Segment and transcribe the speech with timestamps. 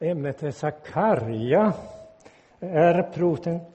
[0.00, 1.72] Ämnet är Sakarja.
[2.60, 3.02] Är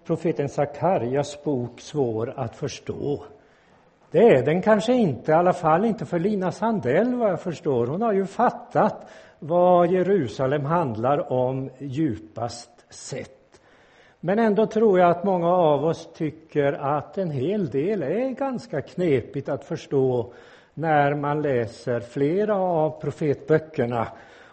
[0.06, 3.24] profeten Sakarjas bok svår att förstå?
[4.12, 7.88] Det är den kanske inte, i alla fall inte för Lina Sandell vad jag förstår.
[7.88, 9.10] Hon har ju fattat
[9.40, 13.62] vad Jerusalem handlar om djupast sett.
[14.20, 18.82] Men ändå tror jag att många av oss tycker att en hel del är ganska
[18.82, 20.34] knepigt att förstå
[20.74, 24.08] när man läser flera av profetböckerna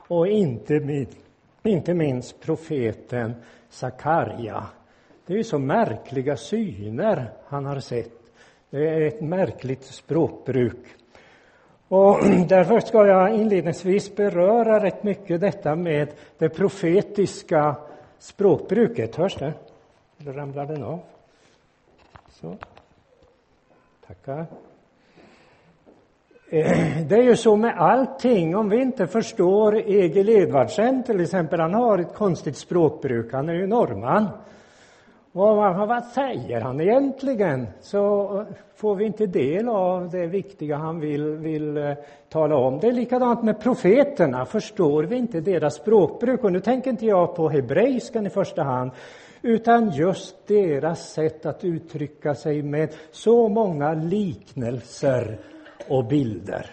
[0.08, 1.29] och inte minst
[1.68, 3.34] inte minst profeten
[3.68, 4.66] Sakarja.
[5.26, 8.12] Det är ju så märkliga syner han har sett.
[8.70, 10.86] Det är ett märkligt språkbruk.
[11.88, 12.18] Och
[12.48, 17.76] därför ska jag inledningsvis beröra rätt mycket detta med det profetiska
[18.18, 19.16] språkbruket.
[19.16, 19.52] Hörs det?
[20.18, 21.00] Eller ramlar den av?
[22.30, 22.56] Så.
[24.06, 24.46] Tackar.
[26.52, 31.60] Eh, det är ju så med allting, om vi inte förstår Egil Edvardsen till exempel,
[31.60, 34.26] han har ett konstigt språkbruk, han är ju norrman.
[35.32, 37.66] Och vad säger han egentligen?
[37.80, 41.92] Så eh, får vi inte del av det viktiga han vill, vill eh,
[42.28, 42.78] tala om.
[42.78, 46.44] Det är likadant med profeterna, förstår vi inte deras språkbruk?
[46.44, 48.90] Och nu tänker inte jag på hebreiskan i första hand,
[49.42, 55.38] utan just deras sätt att uttrycka sig med så många liknelser
[55.88, 56.66] och bilder.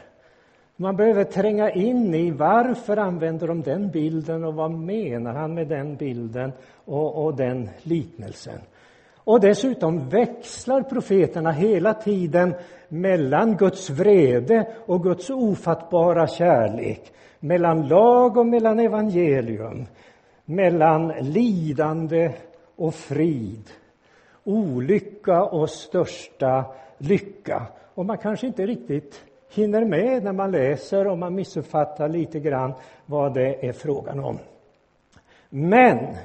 [0.75, 5.67] Man behöver tränga in i varför använder de den bilden och vad menar han med
[5.67, 6.51] den bilden
[6.85, 8.59] och, och den liknelsen.
[9.15, 12.53] Och dessutom växlar profeterna hela tiden
[12.89, 19.85] mellan Guds vrede och Guds ofattbara kärlek, mellan lag och mellan evangelium,
[20.45, 22.31] mellan lidande
[22.75, 23.63] och frid,
[24.43, 26.65] olycka och största
[26.97, 27.67] lycka.
[27.97, 32.73] Och man kanske inte riktigt hinner med när man läser och man missuppfattar lite grann
[33.05, 34.39] vad det är frågan om.
[35.49, 36.15] Men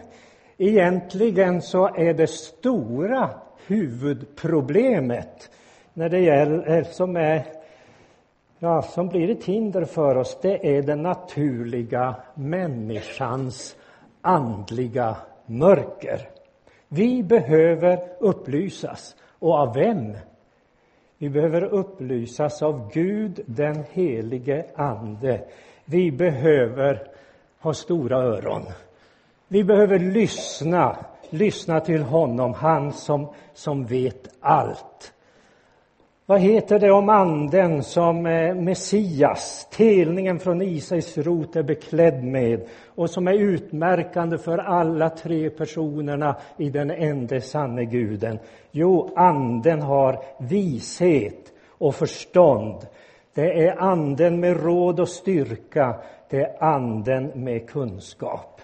[0.57, 3.31] egentligen så är det stora
[3.67, 5.51] huvudproblemet
[5.95, 7.45] när det gäller, som, är,
[8.59, 13.77] ja, som blir ett hinder för oss, det är den naturliga människans
[14.21, 15.17] andliga
[15.47, 16.29] mörker.
[16.89, 19.17] Vi behöver upplysas.
[19.39, 20.15] Och av vem?
[21.23, 25.45] Vi behöver upplysas av Gud, den helige Ande.
[25.85, 27.09] Vi behöver
[27.59, 28.63] ha stora öron.
[29.49, 30.97] Vi behöver lyssna,
[31.31, 35.13] lyssna till honom, han som, som vet allt.
[36.33, 42.61] Vad heter det om anden som eh, Messias, telningen från Isais rot, är beklädd med
[42.87, 48.39] och som är utmärkande för alla tre personerna i den ende sanne guden?
[48.71, 52.87] Jo, anden har vishet och förstånd.
[53.35, 55.97] Det är anden med råd och styrka.
[56.31, 58.61] Det är anden med kunskap.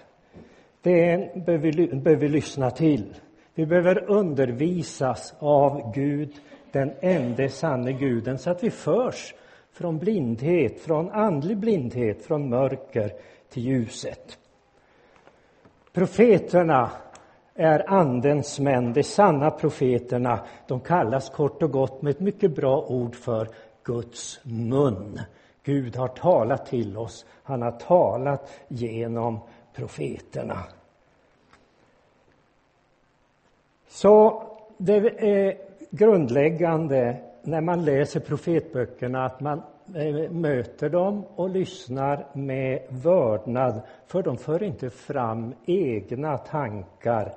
[0.81, 3.15] Det behöver vi lyssna till.
[3.55, 6.33] Vi behöver undervisas av Gud
[6.71, 9.33] den enda sanne guden så att vi förs
[9.71, 13.13] från blindhet, från andlig blindhet, från mörker
[13.49, 14.37] till ljuset.
[15.93, 16.91] Profeterna
[17.55, 20.39] är Andens män, de sanna profeterna.
[20.67, 23.47] De kallas kort och gott med ett mycket bra ord för
[23.83, 25.19] Guds mun.
[25.63, 29.39] Gud har talat till oss, han har talat genom
[29.73, 30.63] profeterna.
[33.87, 34.43] Så
[34.77, 39.61] det är grundläggande när man läser profetböckerna att man
[39.95, 47.33] eh, möter dem och lyssnar med vördnad, för de för inte fram egna tankar,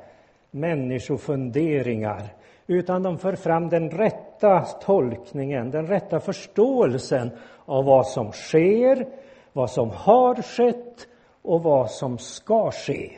[0.51, 2.23] människofunderingar,
[2.67, 7.31] utan de för fram den rätta tolkningen, den rätta förståelsen
[7.65, 9.07] av vad som sker,
[9.53, 11.09] vad som har skett
[11.43, 13.13] och vad som ska ske.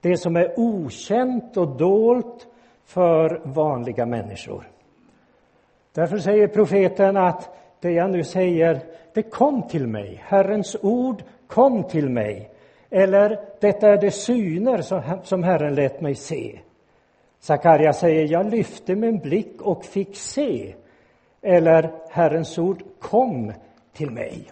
[0.00, 2.46] Det som är okänt och dolt
[2.86, 4.68] för vanliga människor.
[5.92, 8.80] Därför säger profeten att det jag nu säger,
[9.14, 10.22] det kom till mig.
[10.24, 12.50] Herrens ord kom till mig.
[12.90, 14.82] Eller, detta är de syner
[15.24, 16.58] som Herren lät mig se.
[17.40, 20.74] Sakarja säger, jag lyfte min blick och fick se.
[21.42, 23.52] Eller, Herrens ord kom
[23.92, 24.50] till mig.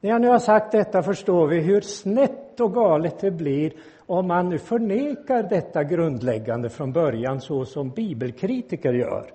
[0.00, 3.72] När jag nu har sagt detta förstår vi hur snett och galet det blir
[4.06, 9.30] om man nu förnekar detta grundläggande från början så som bibelkritiker gör.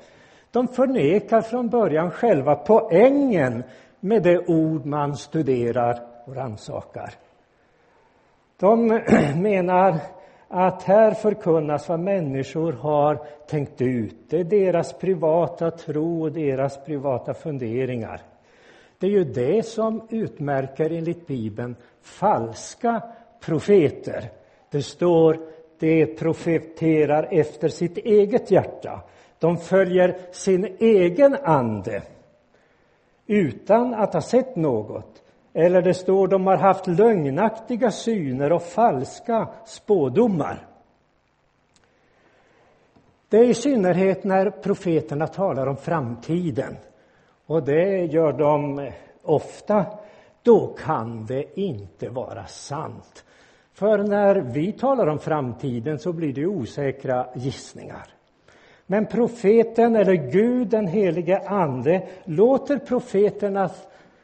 [0.52, 3.64] De förnekar från början själva poängen
[4.00, 7.14] med det ord man studerar och rannsakar.
[8.60, 8.88] De
[9.36, 10.00] menar
[10.48, 14.16] att här förkunnas vad människor har tänkt ut.
[14.30, 18.22] Det är deras privata tro och deras privata funderingar.
[19.00, 23.02] Det är ju det som utmärker, enligt Bibeln, falska
[23.46, 24.39] profeter.
[24.72, 25.40] Det står,
[25.80, 29.02] de profeterar efter sitt eget hjärta.
[29.40, 32.02] De följer sin egen ande
[33.28, 35.24] utan att ha sett något.
[35.54, 40.68] Eller det står, de har haft lögnaktiga syner och falska spådomar.
[43.30, 46.78] Det är i synnerhet när profeterna talar om framtiden,
[47.46, 48.90] och det gör de
[49.24, 49.86] ofta,
[50.44, 53.26] då kan det inte vara sant.
[53.80, 58.08] För när vi talar om framtiden så blir det osäkra gissningar.
[58.86, 63.70] Men profeten, eller Gud, den helige Ande, låter profeterna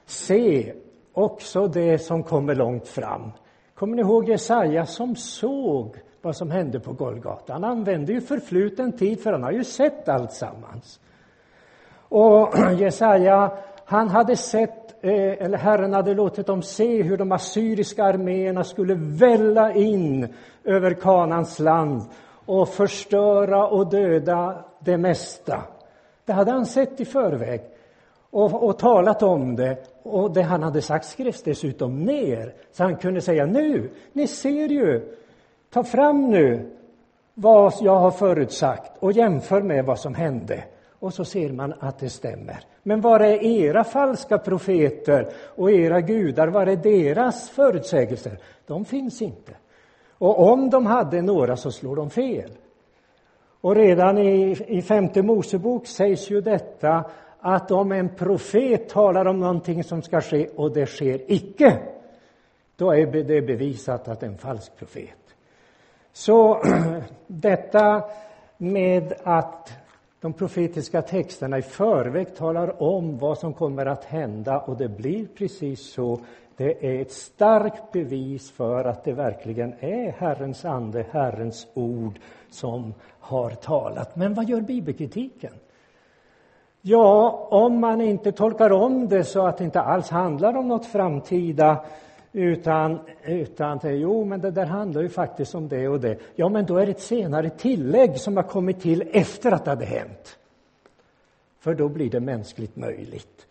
[0.06, 0.74] se
[1.13, 3.31] också det som kommer långt fram.
[3.74, 7.54] Kommer ni ihåg Jesaja som såg vad som hände på Golgata?
[7.54, 11.00] Han använde ju förfluten tid, för han har ju sett allt sammans.
[12.10, 18.04] Och Jesaja, han hade sett, Eh, eller Herren hade låtit dem se hur de assyriska
[18.04, 20.28] arméerna skulle välla in
[20.63, 22.02] över Kanans land
[22.46, 25.62] och förstöra och döda det mesta.
[26.25, 27.62] Det hade han sett i förväg
[28.30, 29.78] och, och talat om det.
[30.04, 34.69] Och det han hade sagt skrevs dessutom ner, så han kunde säga nu, ni ser
[34.69, 35.16] ju,
[35.69, 36.72] ta fram nu
[37.34, 40.63] vad jag har förutsagt och jämför med vad som hände.
[41.06, 42.60] Och så ser man att det stämmer.
[42.84, 48.40] Men var är era falska profeter och era gudar, var är deras förutsägelser?
[48.68, 49.54] De finns inte.
[50.18, 52.52] Och om de hade några så slår de fel.
[53.62, 57.06] Och redan i, i femte Mosebok sägs ju detta
[57.40, 61.80] att om en profet talar om någonting som ska ske och det sker icke,
[62.75, 65.36] då är det bevisat att det är en falsk profet.
[66.13, 66.62] Så
[67.28, 68.04] detta
[68.57, 69.84] med att
[70.21, 75.27] de profetiska texterna i förväg talar om vad som kommer att hända och det blir
[75.38, 76.19] precis så,
[76.57, 82.19] det är ett starkt bevis för att det verkligen är Herrens ande, Herrens ord
[82.50, 84.15] som har talat.
[84.15, 85.53] Men vad gör bibelkritiken?
[86.81, 90.85] Ja, om man inte tolkar om det så att det inte alls handlar om något
[90.85, 91.85] framtida
[92.35, 96.17] utan, utan jo, men det där handlar ju faktiskt om det och det.
[96.35, 99.71] Ja, men då är det ett senare tillägg som har kommit till efter att det
[99.71, 100.37] hade hänt.
[101.59, 103.47] För då blir det mänskligt möjligt.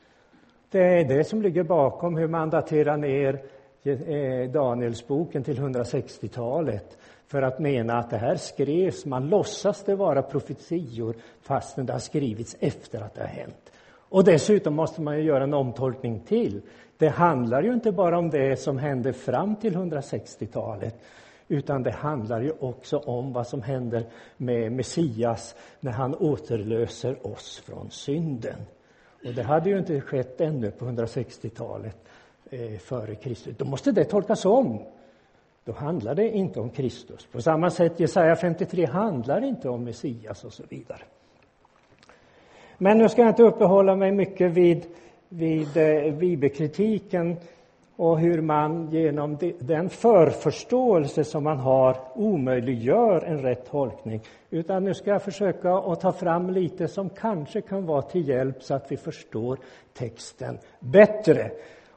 [0.70, 3.42] Det är det som ligger bakom hur man daterar ner
[3.82, 10.22] eh, Danielsboken till 160-talet för att mena att det här skrevs, man låtsas det vara
[10.22, 13.72] profetior fastän det har skrivits efter att det har hänt.
[14.08, 16.62] Och dessutom måste man ju göra en omtolkning till.
[17.05, 20.95] Det handlar ju inte bara om det som hände fram till 160-talet
[21.49, 24.05] utan det handlar ju också om vad som händer
[24.37, 28.56] med Messias när han återlöser oss från synden.
[29.27, 31.97] Och det hade ju inte skett ännu på 160-talet
[32.51, 33.56] eh, före Kristus.
[33.56, 34.83] Då måste det tolkas om.
[35.65, 37.27] Då handlar det inte om Kristus.
[37.27, 41.03] På samma sätt, Jesaja 53 handlar inte om Messias och så vidare.
[42.79, 44.87] Men nu ska jag inte uppehålla mig mycket vid,
[45.36, 47.36] vid eh, bibelkritiken
[47.96, 54.20] och hur man genom den förförståelse som man har omöjliggör en rätt tolkning.
[54.50, 58.62] Utan nu ska jag försöka att ta fram lite som kanske kan vara till hjälp
[58.62, 59.58] så att vi förstår
[59.92, 61.50] texten bättre.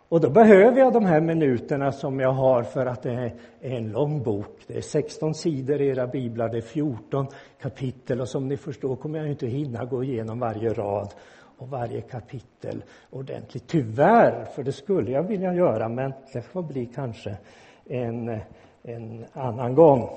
[0.10, 3.92] Och då behöver jag de här minuterna som jag har för att det är en
[3.92, 4.60] lång bok.
[4.68, 7.28] Det är 16 sidor i era biblar, det är 14
[7.62, 11.14] kapitel och som ni förstår kommer jag inte hinna gå igenom varje rad
[11.58, 13.68] och varje kapitel ordentligt.
[13.68, 17.38] Tyvärr, för det skulle jag vilja göra, men det får bli kanske
[17.86, 18.40] en,
[18.84, 20.10] en annan gång.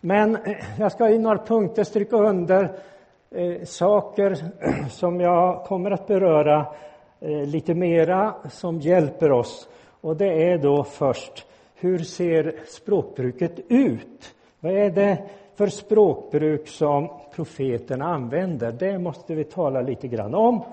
[0.00, 2.78] Men eh, jag ska i några punkter stryka under
[3.30, 4.36] eh, saker
[4.90, 6.66] som jag kommer att beröra
[7.20, 9.68] eh, lite mera som hjälper oss.
[10.00, 14.34] Och det är då först, hur ser språkbruket ut?
[14.60, 15.18] Vad är det
[15.56, 18.72] för språkbruk som profeterna använder.
[18.72, 20.64] Det måste vi tala lite grann om.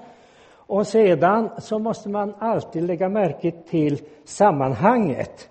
[0.52, 5.50] Och sedan så måste man alltid lägga märke till sammanhanget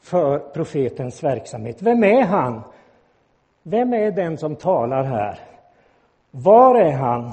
[0.00, 1.82] för profetens verksamhet.
[1.82, 2.62] Vem är han?
[3.62, 5.38] Vem är den som talar här?
[6.30, 7.32] Var är han?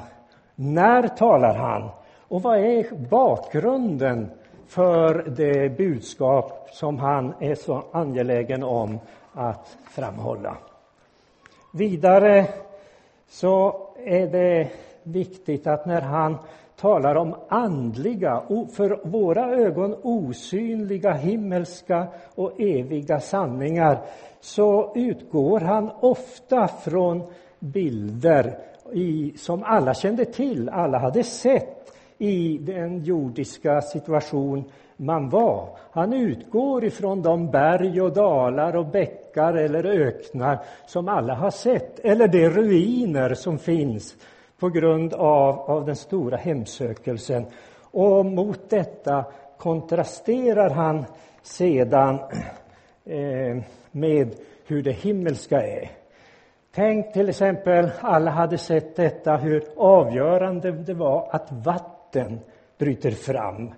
[0.55, 1.89] När talar han?
[2.27, 4.29] Och vad är bakgrunden
[4.67, 8.99] för det budskap som han är så angelägen om
[9.33, 10.57] att framhålla?
[11.71, 12.47] Vidare
[13.27, 14.69] så är det
[15.03, 16.37] viktigt att när han
[16.75, 18.41] talar om andliga,
[18.75, 23.99] för våra ögon osynliga, himmelska och eviga sanningar
[24.39, 27.23] så utgår han ofta från
[27.59, 28.57] bilder
[28.93, 34.63] i, som alla kände till, alla hade sett i den jordiska situation
[34.97, 35.77] man var.
[35.91, 41.99] Han utgår ifrån de berg och dalar och bäckar eller öknar som alla har sett,
[41.99, 44.15] eller de ruiner som finns
[44.59, 47.45] på grund av, av den stora hemsökelsen.
[47.81, 49.25] Och mot detta
[49.57, 51.05] kontrasterar han
[51.41, 52.19] sedan
[53.05, 53.57] eh,
[53.91, 54.35] med
[54.65, 55.91] hur det himmelska är.
[56.71, 62.39] Tänk till exempel, alla hade sett detta, hur avgörande det var att vatten
[62.77, 63.71] bryter fram.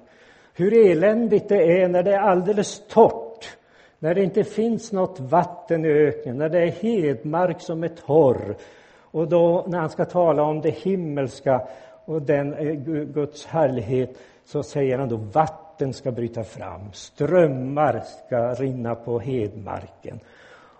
[0.59, 3.57] Hur eländigt det är när det är alldeles torrt,
[3.99, 8.55] när det inte finns något vatten i öknen, när det är hedmark som är torr.
[9.11, 11.67] Och då när han ska tala om det himmelska
[12.05, 12.73] och den eh,
[13.05, 20.19] Guds härlighet så säger han då vatten ska bryta fram, strömmar ska rinna på hedmarken.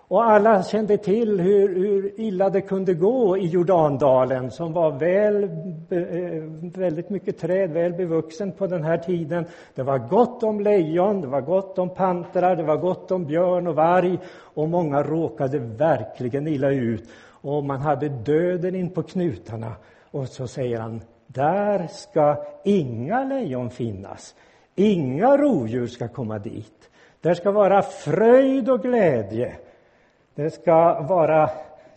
[0.09, 5.43] Och alla kände till hur, hur, illa det kunde gå i Jordandalen som var väl,
[5.43, 9.45] eh, väldigt mycket träd, väl bevuxen på den här tiden.
[9.75, 13.67] Det var gott om lejon, det var gott om pantrar, det var gott om björn
[13.67, 17.09] och varg och många råkade verkligen illa ut.
[17.41, 19.75] Och man hade döden in på knutarna.
[20.11, 24.35] Och så säger han, där ska inga lejon finnas.
[24.75, 26.89] Inga rovdjur ska komma dit.
[27.21, 29.55] Där ska vara fröjd och glädje.
[30.39, 31.49] Det ska vara,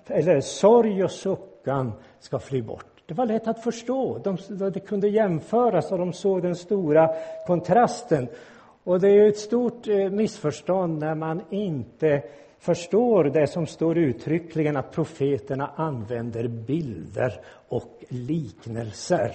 [0.07, 3.03] eller sorg och suckan ska fly bort.
[3.07, 4.19] Det var lätt att förstå.
[4.19, 4.37] De,
[4.71, 7.11] det kunde jämföras och de såg den stora
[7.47, 8.29] kontrasten.
[8.85, 12.23] Och det är ett stort eh, missförstånd när man inte
[12.59, 19.33] förstår det som står uttryckligen att profeterna använder bilder och liknelser.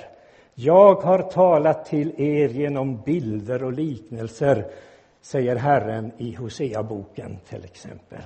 [0.54, 4.66] Jag har talat till er genom bilder och liknelser,
[5.22, 8.22] säger Herren i Hoseaboken, till exempel.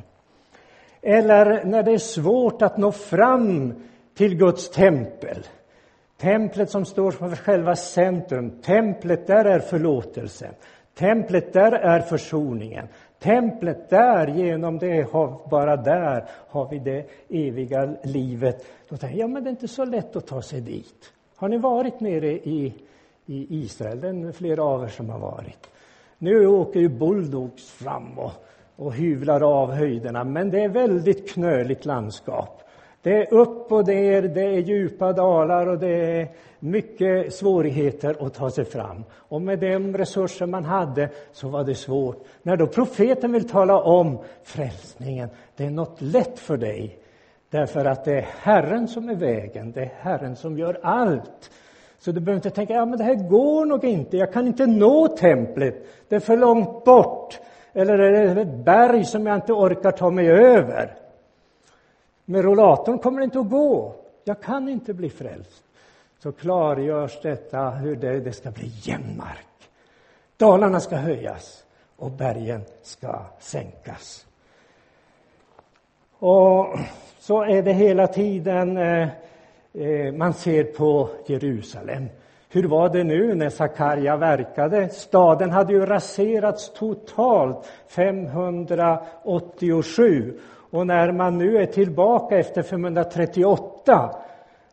[1.01, 3.74] Eller när det är svårt att nå fram
[4.13, 5.46] till Guds tempel.
[6.17, 8.62] Templet som står för själva centrum.
[8.62, 10.53] Templet, där är förlåtelsen.
[10.93, 12.88] Templet, där är försoningen.
[13.20, 15.12] Templet, där, genom det,
[15.50, 18.65] bara där har vi det eviga livet.
[18.89, 21.13] Då tänker jag, ja men det är inte så lätt att ta sig dit.
[21.36, 22.74] Har ni varit nere i,
[23.25, 24.01] i Israel?
[24.01, 25.70] Det är flera av er som har varit.
[26.17, 28.31] Nu åker ju bulldogs fram och
[28.82, 32.64] och hyvlar av höjderna, men det är väldigt knöligt landskap.
[33.02, 36.28] Det är upp och ner, det är djupa dalar och det är
[36.60, 39.04] mycket svårigheter att ta sig fram.
[39.14, 42.24] Och med de resurser man hade så var det svårt.
[42.44, 46.98] När då profeten vill tala om frälsningen, det är något lätt för dig.
[47.50, 51.52] Därför att det är Herren som är vägen, det är Herren som gör allt.
[52.00, 54.66] Så du behöver inte tänka, ja men det här går nog inte, jag kan inte
[54.66, 55.76] nå templet,
[56.10, 57.40] det är för långt bort.
[57.74, 60.98] Eller är det ett berg som jag inte orkar ta mig över?
[62.25, 63.96] Med rollatorn kommer det inte att gå.
[64.24, 65.63] Jag kan inte bli frälst.
[66.20, 69.70] Så klargörs detta hur det, det ska bli jämn mark.
[70.38, 71.63] Dalarna ska höjas
[71.96, 74.25] och bergen ska sänkas.
[76.20, 76.68] Och
[77.20, 79.08] så är det hela tiden eh,
[79.74, 82.10] eh man ser på Jerusalem.
[82.53, 84.89] Hur var det nu när Sakarja verkade?
[84.89, 90.39] Staden hade ju raserats totalt 587.
[90.72, 94.15] Och när man nu är tillbaka efter 538,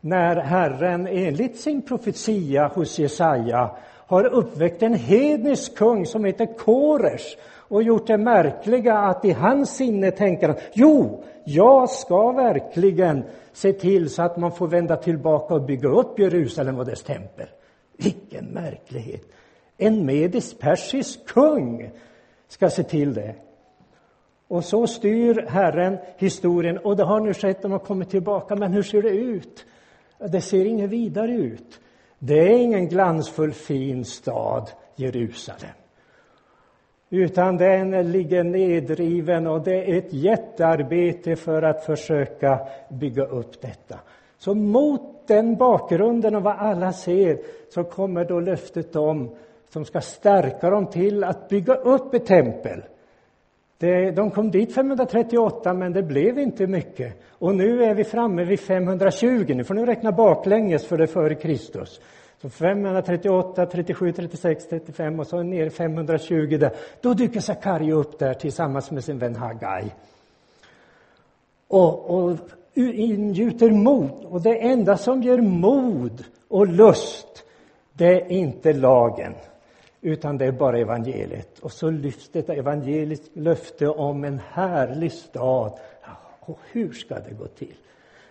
[0.01, 7.37] när Herren enligt sin profetia hos Jesaja har uppväckt en hednisk kung som heter Koresh
[7.69, 13.73] och gjort det märkliga att i hans sinne tänker han, jo, jag ska verkligen se
[13.73, 17.47] till så att man får vända tillbaka och bygga upp Jerusalem och dess tempel.
[17.99, 19.23] Vilken märklighet!
[19.77, 21.91] En medisk-persisk kung
[22.49, 23.35] ska se till det.
[24.49, 28.73] Och så styr Herren historien, och det har nu skett, de har kommit tillbaka, men
[28.73, 29.67] hur ser det ut?
[30.19, 31.81] Det ser inget vidare ut.
[32.19, 35.71] Det är ingen glansfull fin stad, Jerusalem.
[37.11, 43.99] Utan den ligger nedriven och det är ett jättearbete för att försöka bygga upp detta.
[44.39, 47.39] Så mot den bakgrunden och vad alla ser
[47.75, 49.31] så kommer då löftet om
[49.71, 52.83] som ska stärka dem till att bygga upp ett tempel.
[53.79, 57.23] Det, de kom dit 538, men det blev inte mycket.
[57.31, 59.55] Och nu är vi framme vid 520.
[59.55, 62.01] Nu får ni räkna baklänges för det före Kristus.
[62.43, 66.73] Så 538, 37, 36, 35 och så ner 520 där.
[67.01, 69.91] Då dyker Sakarja upp där tillsammans med sin vän Hagai.
[71.69, 72.37] Och, och
[72.79, 74.25] ingjuter mod.
[74.25, 77.45] Och det enda som ger mod och lust,
[77.93, 79.35] det är inte lagen,
[80.01, 81.59] utan det är bara evangeliet.
[81.59, 85.73] Och så lyfts detta evangeliskt löfte om en härlig stad.
[86.41, 87.75] Och hur ska det gå till?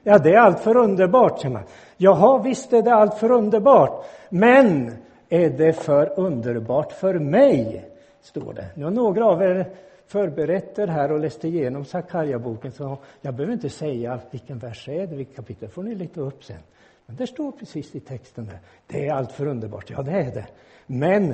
[0.03, 1.63] Ja, det är allt för underbart, säger man.
[1.97, 4.05] Jaha, visst är det allt för underbart.
[4.29, 4.91] Men
[5.29, 7.85] är det för underbart för mig,
[8.21, 8.65] står det.
[8.75, 9.65] Nu har några av er
[10.07, 15.07] förberett er här och läst igenom Sakarja-boken, så jag behöver inte säga vilken vers är
[15.07, 16.61] det, vilket kapitel får ni leta upp sen.
[17.05, 18.59] Men det står precis i texten där.
[18.87, 19.89] Det är allt för underbart.
[19.89, 20.47] Ja, det är det.
[20.85, 21.33] Men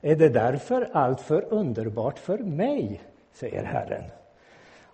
[0.00, 3.00] är det därför allt för underbart för mig,
[3.32, 4.04] säger Herren.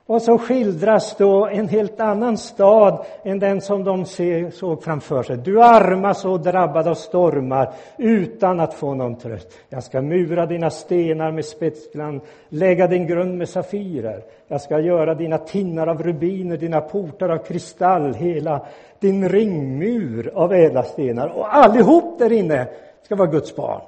[0.08, 4.04] Och så skildras då en helt annan stad än den som de
[4.52, 5.36] såg framför sig.
[5.36, 9.48] Du arma så drabbad av stormar utan att få någon tröst.
[9.68, 14.22] Jag ska mura dina stenar med spetsglan, lägga din grund med safirer.
[14.48, 18.66] Jag ska göra dina tinnar av rubiner, dina portar av kristall, hela
[19.00, 21.28] din ringmur av ädla stenar.
[21.28, 22.68] Och allihop där inne
[23.02, 23.80] ska vara Guds barn,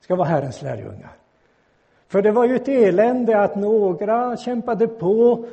[0.00, 1.19] ska vara Herrens lärjungar.
[2.10, 5.44] För det var ju ett elände att några kämpade på,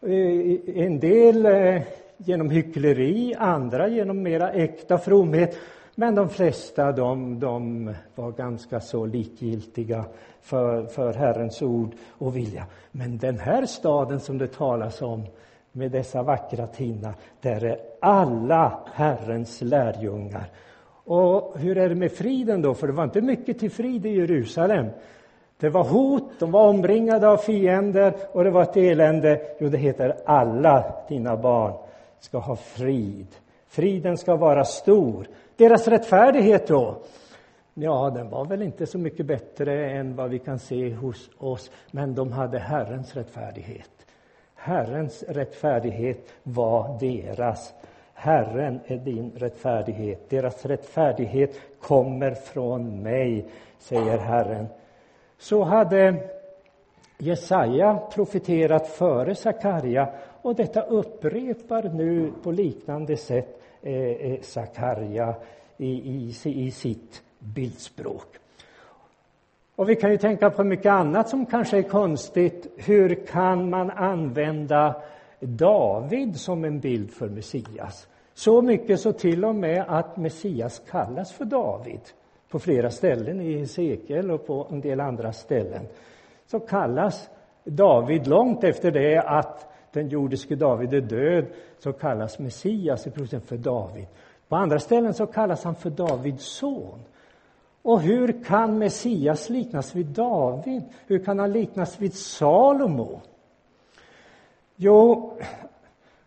[0.00, 1.82] eh, en del eh,
[2.16, 5.56] genom hyckleri, andra genom mera äkta fromhet.
[5.94, 10.04] Men de flesta de, de var ganska så likgiltiga
[10.40, 12.66] för, för Herrens ord och vilja.
[12.90, 15.22] Men den här staden som det talas om
[15.72, 20.44] med dessa vackra tinnar, där är alla Herrens lärjungar.
[21.04, 22.74] Och hur är det med friden då?
[22.74, 24.86] För det var inte mycket till frid i Jerusalem.
[25.62, 29.40] Det var hot, de var omringade av fiender och det var ett elände.
[29.58, 31.72] Jo, det heter alla dina barn
[32.20, 33.26] ska ha frid.
[33.68, 35.26] Friden ska vara stor.
[35.56, 36.96] Deras rättfärdighet då?
[37.74, 41.70] Ja, den var väl inte så mycket bättre än vad vi kan se hos oss,
[41.90, 44.06] men de hade Herrens rättfärdighet.
[44.54, 47.74] Herrens rättfärdighet var deras.
[48.14, 50.30] Herren är din rättfärdighet.
[50.30, 53.46] Deras rättfärdighet kommer från mig,
[53.78, 54.66] säger Herren.
[55.42, 56.16] Så hade
[57.18, 60.08] Jesaja profeterat före Sakarja
[60.42, 65.34] och detta upprepar nu på liknande sätt eh, eh, Sakarja
[65.76, 68.26] i, i, i sitt bildspråk.
[69.76, 72.66] Och vi kan ju tänka på mycket annat som kanske är konstigt.
[72.76, 75.02] Hur kan man använda
[75.40, 78.08] David som en bild för Messias?
[78.34, 82.00] Så mycket så till och med att Messias kallas för David
[82.52, 85.86] på flera ställen i Hesekiel och på en del andra ställen.
[86.46, 87.30] Så kallas
[87.64, 91.44] David, långt efter det att den jordiske David är död,
[91.78, 94.06] så kallas Messias i procent för David.
[94.48, 96.98] På andra ställen så kallas han för Davids son.
[97.82, 100.82] Och hur kan Messias liknas vid David?
[101.06, 103.20] Hur kan han liknas vid Salomo?
[104.76, 105.32] Jo,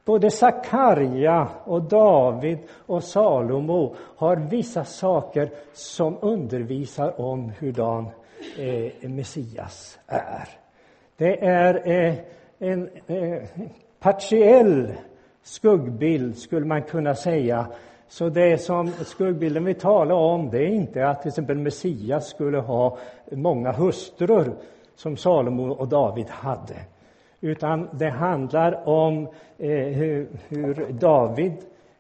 [0.06, 8.08] både Sakarja och David och Salomo har vissa saker som undervisar om hurdan
[8.58, 10.50] eh, Messias är.
[11.18, 12.16] Det är eh,
[12.60, 13.44] en eh,
[14.00, 14.94] partiell
[15.44, 17.68] skuggbild, skulle man kunna säga,
[18.08, 22.58] så det som skuggbilden vi talar om, det är inte att till exempel Messias skulle
[22.58, 22.98] ha
[23.32, 24.56] många hustrur
[24.96, 26.76] som Salomo och David hade.
[27.46, 29.28] Utan det handlar om
[29.58, 31.54] eh, hur, hur David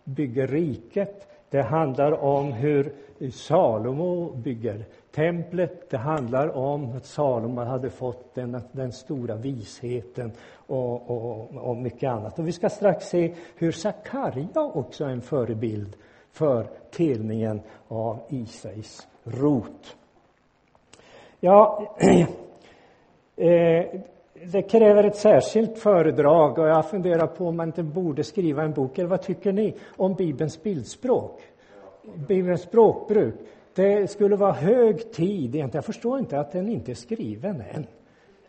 [0.03, 1.27] bygger riket.
[1.49, 2.93] Det handlar om hur
[3.31, 5.89] Salomo bygger templet.
[5.89, 10.31] Det handlar om att Salomo hade fått den, den stora visheten
[10.67, 12.39] och, och, och mycket annat.
[12.39, 15.95] Och vi ska strax se hur Sakarja också är en förebild
[16.31, 19.97] för telningen av Isais rot.
[21.39, 21.95] Ja,
[23.35, 23.85] eh,
[24.43, 28.73] det kräver ett särskilt föredrag och jag funderar på om man inte borde skriva en
[28.73, 31.41] bok, eller vad tycker ni om Bibelns bildspråk?
[32.27, 33.35] Bibelns språkbruk.
[33.75, 35.55] Det skulle vara hög tid.
[35.55, 37.87] Jag förstår inte att den inte är skriven än.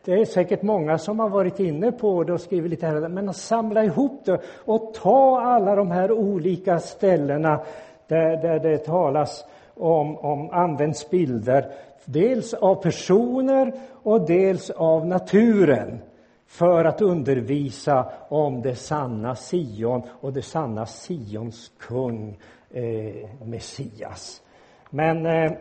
[0.04, 3.28] Det är säkert många som har varit inne på det och skrivit lite här men
[3.28, 7.60] att samla ihop det och ta alla de här olika ställena
[8.06, 9.44] där, där det talas
[9.74, 11.72] om, om används bilder,
[12.06, 15.98] dels av personer och dels av naturen
[16.46, 22.38] för att undervisa om det sanna Sion och det sanna Sions kung,
[22.70, 24.42] eh, Messias.
[24.90, 25.52] Men eh,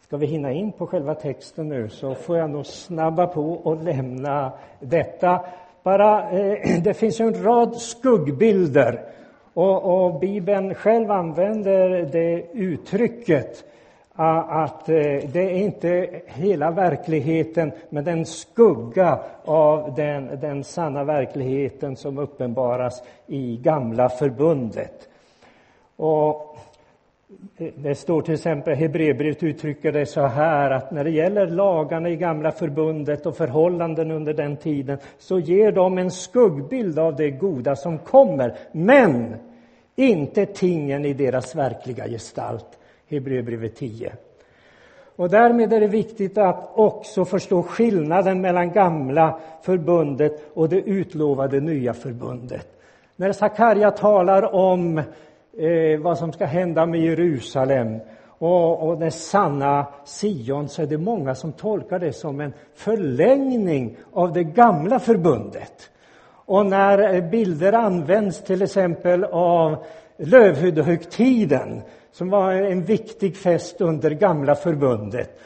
[0.00, 3.84] ska vi hinna in på själva texten nu så får jag nog snabba på och
[3.84, 5.44] lämna detta.
[5.82, 9.00] Bara, eh, det finns en rad skuggbilder
[9.54, 13.64] och, och Bibeln själv använder det uttrycket
[14.16, 14.94] att eh,
[15.32, 23.02] det är inte hela verkligheten, men den skugga av den, den sanna verkligheten som uppenbaras
[23.26, 25.08] i Gamla förbundet.
[25.96, 26.56] Och
[27.56, 32.08] eh, det står till exempel, Hebreerbrevet uttrycker det så här att när det gäller lagarna
[32.08, 37.30] i Gamla förbundet och förhållanden under den tiden så ger de en skuggbild av det
[37.30, 39.36] goda som kommer, men
[39.96, 42.78] inte tingen i deras verkliga gestalt.
[43.08, 44.12] Hebreerbrevet 10.
[45.16, 51.60] Och därmed är det viktigt att också förstå skillnaden mellan gamla förbundet och det utlovade
[51.60, 52.66] nya förbundet.
[53.16, 59.86] När Sakarja talar om eh, vad som ska hända med Jerusalem och, och det sanna
[60.04, 65.90] Sion så är det många som tolkar det som en förlängning av det gamla förbundet.
[66.46, 69.84] Och när eh, bilder används till exempel av
[70.16, 71.82] Lövhyddehögtiden
[72.14, 75.38] som var en viktig fest under gamla förbundet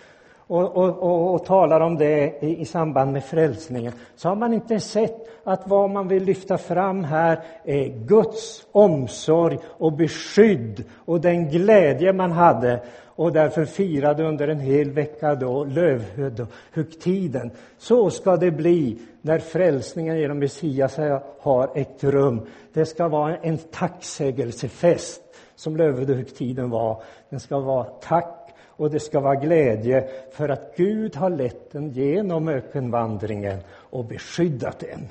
[0.47, 4.55] och, och, och, och, talar om det i, i samband med frälsningen så har man
[4.55, 11.21] inte sett att vad man vill lyfta fram här är Guds omsorg och beskydd och
[11.21, 17.51] den glädje man hade och därför firade under en hel vecka då lövhögtiden.
[17.79, 20.97] Så ska det bli när frälsningen genom Messias
[21.41, 22.47] har ägt rum.
[22.73, 25.28] Det ska vara en tacksägelsefest
[25.59, 27.03] som lövhögtiden var.
[27.31, 31.91] Den ska vara tack och det ska vara glädje för att Gud har lett den
[31.91, 35.09] genom ökenvandringen och beskyddat den.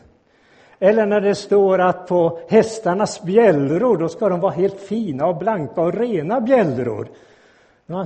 [0.79, 5.37] Eller när det står att på hästarnas bjällror, då ska de vara helt fina och
[5.37, 7.07] blanka och rena bjällror.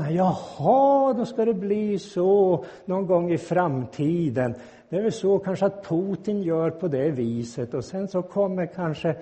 [0.10, 4.56] Jaha, då ska det bli så någon gång i framtiden.
[4.90, 8.66] Det är väl så kanske att Putin gör på det viset och sen så kommer
[8.66, 9.16] kanske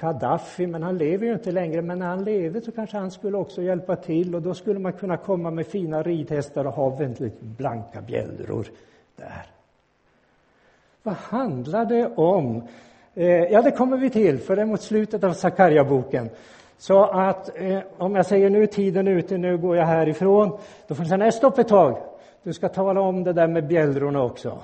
[0.00, 3.36] Gaddafi, men han lever ju inte längre, men när han levde så kanske han skulle
[3.36, 7.40] också hjälpa till och då skulle man kunna komma med fina ridhästar och ha väldigt
[7.40, 8.66] blanka bjällror
[9.16, 9.46] där.
[11.02, 12.62] Vad handlar det om?
[13.14, 16.30] Eh, ja, det kommer vi till, för det är mot slutet av Sakarja-boken.
[16.78, 20.94] Så att eh, om jag säger nu är tiden ute, nu går jag härifrån, då
[20.94, 21.98] får ni säga nej, stopp ett tag.
[22.42, 24.58] Du ska tala om det där med bjällrorna också.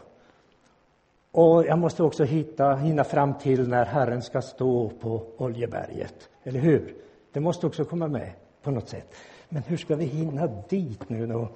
[1.35, 6.15] Och jag måste också hitta, hinna fram till när Herren ska stå på Oljeberget.
[6.45, 6.95] Eller hur?
[7.33, 8.31] Det måste också komma med
[8.63, 9.15] på något sätt.
[9.49, 11.49] Men hur ska vi hinna dit nu då?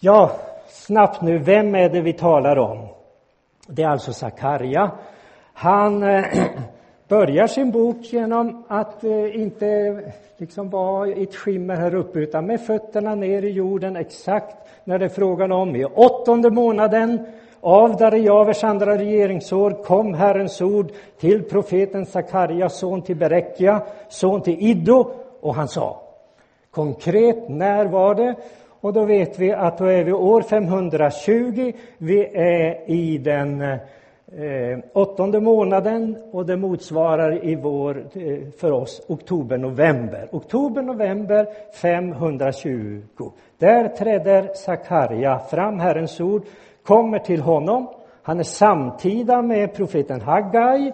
[0.00, 0.36] Ja,
[0.68, 2.88] snabbt nu, vem är det vi talar om?
[3.66, 4.90] Det är alltså Sakarja.
[5.52, 6.24] Han eh,
[7.08, 10.00] börjar sin bok genom att eh, inte
[10.36, 14.98] liksom vara i ett skimmer här uppe, utan med fötterna ner i jorden exakt när
[14.98, 17.26] det är frågan om i åttonde månaden
[17.62, 24.58] av Darjavers andra regeringsår kom Herrens ord till profeten Sakarja, son till Berekia, son till
[24.60, 26.02] Iddo, och han sa
[26.70, 28.34] konkret, när var det?
[28.80, 33.78] Och då vet vi att då är vi år 520, vi är i den eh,
[34.92, 40.28] åttonde månaden och det motsvarar i vår, eh, för oss oktober-november.
[40.32, 43.02] Oktober-november 520.
[43.58, 46.42] Där träder Sakarja fram, Herrens ord,
[46.86, 47.88] kommer till honom.
[48.22, 50.92] Han är samtida med profeten Haggai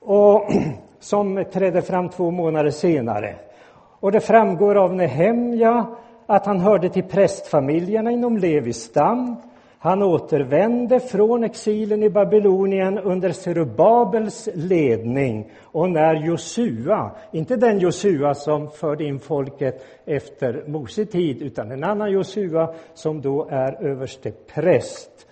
[0.00, 0.48] och,
[0.98, 3.36] som trädde fram två månader senare.
[4.00, 5.86] Och det framgår av Nehemja
[6.26, 9.36] att han hörde till prästfamiljerna inom Levis stam.
[9.84, 18.34] Han återvände från exilen i Babylonien under Serubabels ledning och när Josua, inte den Josua
[18.34, 24.32] som förde in folket efter Mose tid, utan en annan Josua som då är överste
[24.54, 25.26] präst.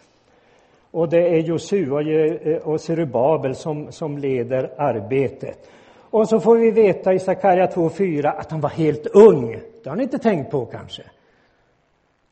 [0.91, 5.71] Och det är Josua eh, eh, och Serubabel som, som leder arbetet.
[6.11, 9.61] Och så får vi veta i Sakarja 2.4 att han var helt ung.
[9.83, 11.03] Det har ni inte tänkt på kanske?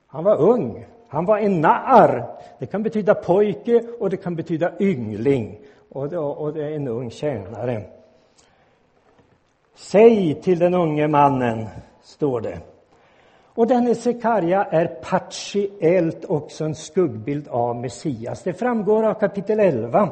[0.06, 0.86] Han var ung.
[1.10, 2.24] Han var en narr.
[2.58, 5.58] Det kan betyda pojke och det kan betyda yngling.
[5.88, 7.82] Och det, och det är en ung tjänare.
[9.74, 11.66] Säg till den unge mannen,
[12.02, 12.58] står det.
[13.54, 18.42] Och denne Sekarja är partiellt också en skuggbild av Messias.
[18.42, 20.08] Det framgår av kapitel 11.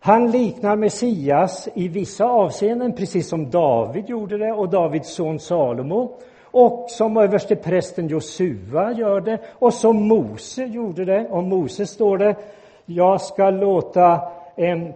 [0.00, 6.18] Han liknar Messias i vissa avseenden, precis som David gjorde det och Davids son Salomo
[6.52, 11.28] och som översteprästen Josua gör det och som Mose gjorde det.
[11.30, 12.36] Om Mose står det
[12.86, 14.20] jag ska låta
[14.56, 14.92] en,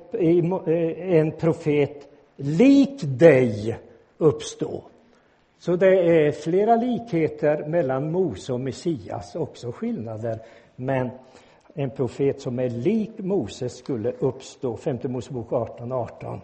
[1.12, 3.79] en profet lik dig
[4.19, 4.83] uppstå.
[5.59, 10.38] Så det är flera likheter mellan Mose och Messias, också skillnader.
[10.77, 11.11] Men
[11.75, 16.40] en profet som är lik Mose skulle uppstå, femte Mosebok 18, 18.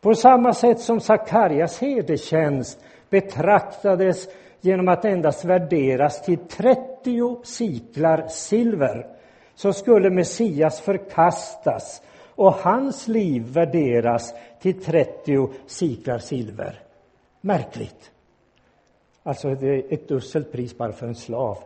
[0.00, 2.78] På samma sätt som Sakarias herdetjänst
[3.12, 4.28] betraktades
[4.60, 9.06] genom att endast värderas till 30 siklar silver
[9.54, 12.02] så skulle Messias förkastas
[12.34, 16.80] och hans liv värderas till 30 siklar silver.
[17.40, 18.10] Märkligt.
[19.22, 21.58] Alltså det är ett dusselt pris bara för en slav.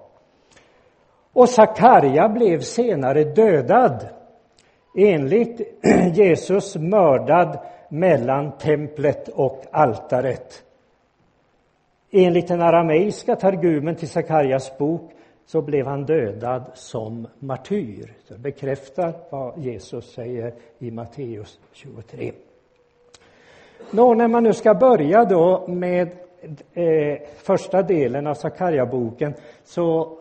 [1.32, 4.08] Och Sakarja blev senare dödad
[4.96, 5.60] enligt
[6.14, 10.65] Jesus mördad mellan templet och altaret.
[12.10, 15.10] Enligt den arameiska targumen till Sakarias bok
[15.46, 18.12] så blev han dödad som martyr.
[18.28, 22.32] Det bekräftar vad Jesus säger i Matteus 23.
[23.90, 26.08] Nå, när man nu ska börja då med
[26.74, 30.18] eh, första delen av Sakarja-boken så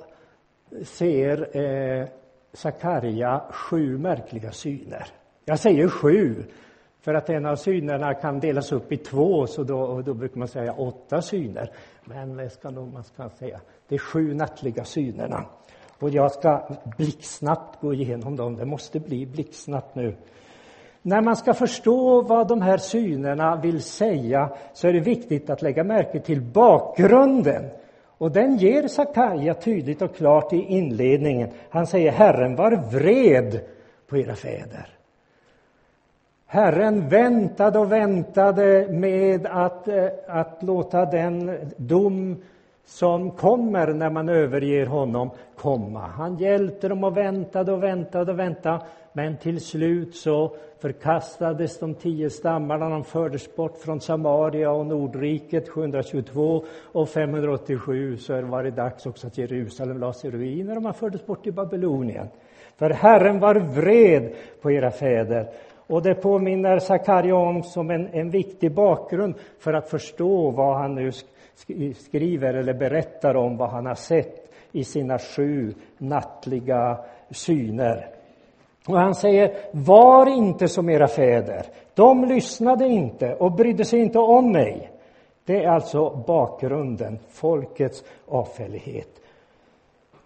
[0.83, 2.07] ser eh,
[2.53, 5.07] Sakarja sju märkliga syner.
[5.45, 6.43] Jag säger sju,
[7.05, 10.47] för att en av synerna kan delas upp i två, så då, då brukar man
[10.47, 11.71] säga åtta syner.
[12.05, 15.45] Men det ska nog, man ska säga, de sju nattliga synerna.
[15.99, 18.55] Och jag ska blixtsnabbt gå igenom dem.
[18.55, 20.15] Det måste bli blixtsnabbt nu.
[21.01, 25.61] När man ska förstå vad de här synerna vill säga så är det viktigt att
[25.61, 27.65] lägga märke till bakgrunden.
[28.17, 31.49] Och den ger Sakarja tydligt och klart i inledningen.
[31.69, 33.59] Han säger Herren var vred
[34.07, 34.95] på era fäder.
[36.55, 42.43] Herren väntade och väntade med att, eh, att låta den dom
[42.85, 45.99] som kommer när man överger honom komma.
[45.99, 48.79] Han hjälpte dem och väntade och väntade och väntade.
[49.13, 52.89] Men till slut så förkastades de tio stammarna.
[52.89, 59.27] De fördes bort från Samaria och Nordriket 722 och 587 så var det dags också
[59.27, 62.27] att Jerusalem lades i ruiner och man fördes bort till Babylonien.
[62.77, 65.47] För Herren var vred på era fäder
[65.87, 70.95] och det påminner Sakarja om som en, en viktig bakgrund för att förstå vad han
[70.95, 71.11] nu
[71.95, 76.97] skriver eller berättar om vad han har sett i sina sju nattliga
[77.31, 78.09] syner.
[78.87, 81.65] Och han säger, var inte som era fäder.
[81.93, 84.91] De lyssnade inte och brydde sig inte om mig.
[85.45, 89.09] Det är alltså bakgrunden, folkets avfällighet.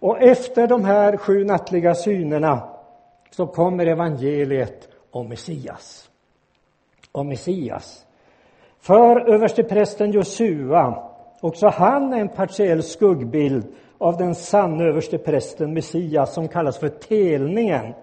[0.00, 2.68] Och efter de här sju nattliga synerna
[3.30, 6.10] så kommer evangeliet om Messias.
[7.12, 8.06] Om Messias.
[8.80, 11.02] För översteprästen Josua,
[11.40, 13.64] också han är en partiell skuggbild
[13.98, 17.94] av den sanne översteprästen Messias som kallas för telningen.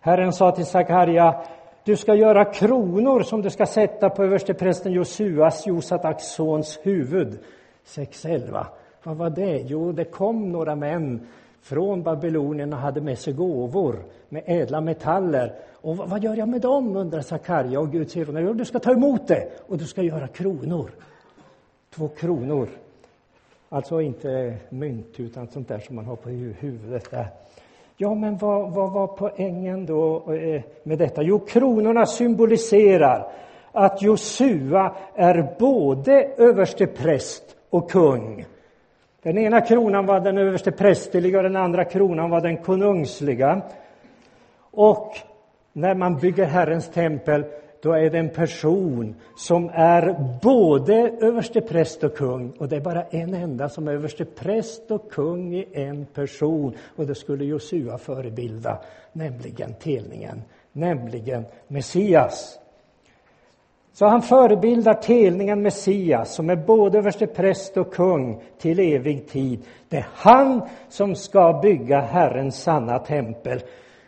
[0.00, 1.44] Herren sa till Sakarja,
[1.84, 7.38] du ska göra kronor som du ska sätta på översteprästen Josuas, Josataks sons huvud.
[7.86, 8.66] 6.11.
[9.02, 9.58] Vad var det?
[9.66, 11.26] Jo, det kom några män
[11.64, 15.54] från Babylonien och hade med sig gåvor med ädla metaller.
[15.72, 17.80] Och vad, gör jag med dem, undrar Sakarja.
[17.80, 20.90] Och Gud säger honom, du ska ta emot det och du ska göra kronor.
[21.94, 22.68] Två kronor.
[23.68, 27.10] Alltså inte mynt, utan sånt där som man har på huvudet.
[27.10, 27.26] Där.
[27.96, 31.22] Ja, men vad, vad var poängen då eh, med detta?
[31.22, 33.32] Jo, kronorna symboliserar
[33.72, 38.44] att Josua är både överstepräst och kung.
[39.24, 43.62] Den ena kronan var den översteprästerliga och den andra kronan var den konungsliga.
[44.70, 45.12] Och
[45.72, 47.44] när man bygger Herrens tempel,
[47.82, 52.50] då är det en person som är både överstepräst och kung.
[52.50, 56.74] Och det är bara en enda som är överstepräst och kung i en person.
[56.96, 58.80] Och det skulle Josua förebilda,
[59.12, 62.58] nämligen telningen, nämligen Messias.
[63.94, 69.64] Så han förebildar telningen Messias som är både överstepräst och kung till evig tid.
[69.88, 73.60] Det är han som ska bygga Herrens sanna tempel.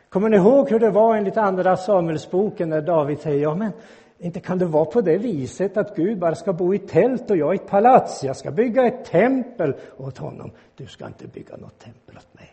[0.08, 3.72] Kommer ni ihåg hur det var enligt Andra Samuelsboken när David säger ja men
[4.18, 7.36] inte kan det vara på det viset att Gud bara ska bo i tält och
[7.36, 8.24] jag i ett palats.
[8.24, 10.50] Jag ska bygga ett tempel åt honom.
[10.76, 12.50] Du ska inte bygga något tempel åt mig.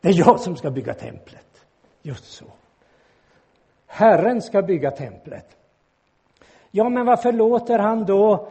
[0.00, 1.66] Det är jag som ska bygga templet.
[2.02, 2.44] Just så.
[3.86, 5.57] Herren ska bygga templet.
[6.78, 8.48] Ja, men varför låter han då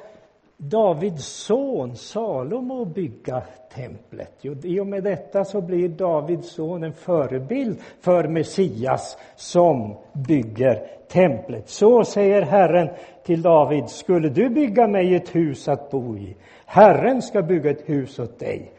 [0.57, 3.41] Davids son Salomo bygga
[3.75, 4.31] templet?
[4.41, 10.87] Jo, i och med detta så blir Davids son en förebild för Messias som bygger
[11.11, 11.69] templet.
[11.69, 12.89] Så säger Herren
[13.23, 16.35] till David, skulle du bygga mig ett hus att bo i?
[16.65, 18.71] Herren ska bygga ett hus åt dig.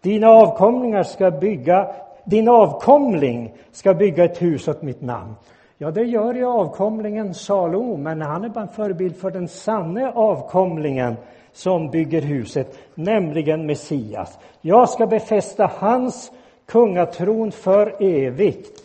[0.00, 5.34] Dina avkomlingar ska bygga, din avkomling ska bygga ett hus åt mitt namn.
[5.82, 10.12] Ja, det gör ju avkomlingen Salomo, men han är bara en förebild för den sanne
[10.12, 11.16] avkomlingen
[11.52, 14.38] som bygger huset, nämligen Messias.
[14.60, 16.32] Jag ska befästa hans
[16.66, 18.82] kungatron för evigt.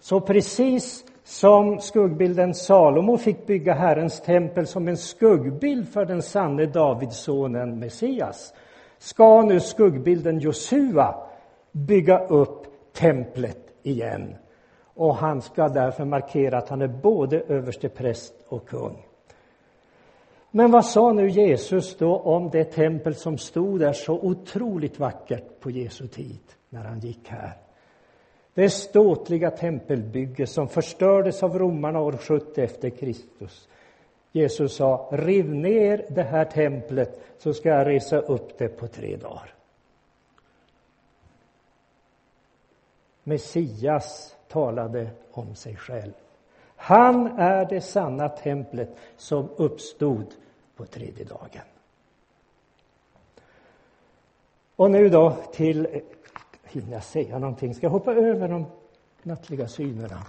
[0.00, 6.66] Så precis som skuggbilden Salomo fick bygga Herrens tempel som en skuggbild för den sanne
[6.66, 8.54] Davidssonen Messias,
[8.98, 11.14] ska nu skuggbilden Josua
[11.72, 14.34] bygga upp templet igen
[14.94, 19.06] och han ska därför markera att han är både överste präst och kung.
[20.50, 25.60] Men vad sa nu Jesus då om det tempel som stod där så otroligt vackert
[25.60, 27.52] på Jesu tid när han gick här?
[28.54, 33.68] Det ståtliga tempelbygge som förstördes av romarna år 70 efter Kristus.
[34.32, 39.16] Jesus sa, riv ner det här templet så ska jag resa upp det på tre
[39.16, 39.54] dagar.
[43.24, 46.12] Messias talade om sig själv.
[46.76, 50.26] Han är det sanna templet som uppstod
[50.76, 51.62] på tredje dagen.
[54.76, 56.02] Och nu då till,
[56.64, 57.74] hinner jag säga någonting?
[57.74, 58.66] Ska jag hoppa över de
[59.22, 60.22] nattliga synerna?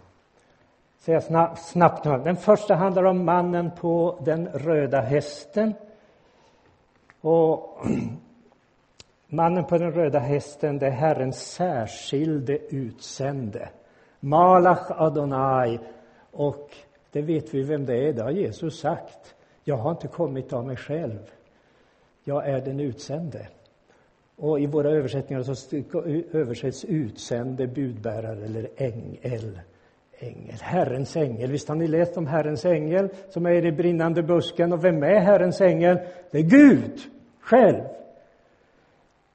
[1.00, 5.74] Säga snabbt, snabbt Den första handlar om mannen på den röda hästen.
[7.22, 7.78] Och
[9.34, 13.70] mannen på den röda hästen, det är Herrens särskilde utsände.
[14.20, 15.80] Malach Adonai.
[16.32, 16.70] Och
[17.12, 19.36] det vet vi vem det är, det har Jesus sagt.
[19.64, 21.20] Jag har inte kommit av mig själv.
[22.24, 23.48] Jag är den utsände.
[24.36, 25.78] Och i våra översättningar så
[26.38, 29.60] översätts utsände, budbärare eller ängel.
[30.20, 31.52] Ängel, Herrens ängel.
[31.52, 34.74] Visst har ni läst om Herrens ängel som är i den brinnande busken?
[34.74, 36.00] Och vem är Herrens ängel?
[36.32, 37.00] Det är Gud
[37.40, 37.84] själv.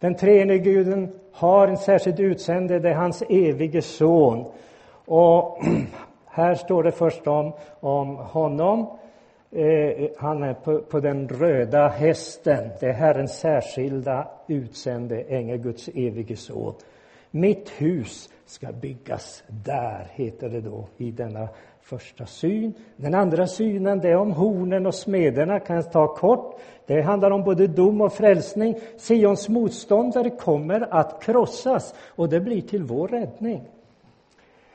[0.01, 4.45] Den treenige guden har en särskild utsände, det är hans evige son.
[5.05, 5.59] Och
[6.27, 8.99] här står det först om, om honom.
[9.51, 12.71] Eh, han är på, på, den röda hästen.
[12.81, 16.75] Det är Herrens särskilda utsände ängel, Guds evige son.
[17.31, 21.49] Mitt hus ska byggas där, heter det då i denna
[21.81, 22.75] första syn.
[22.97, 26.61] Den andra synen det är om hornen och smederna, kan jag ta kort.
[26.89, 28.77] Det handlar om både dom och frälsning.
[28.97, 33.61] Sions motståndare kommer att krossas och det blir till vår räddning.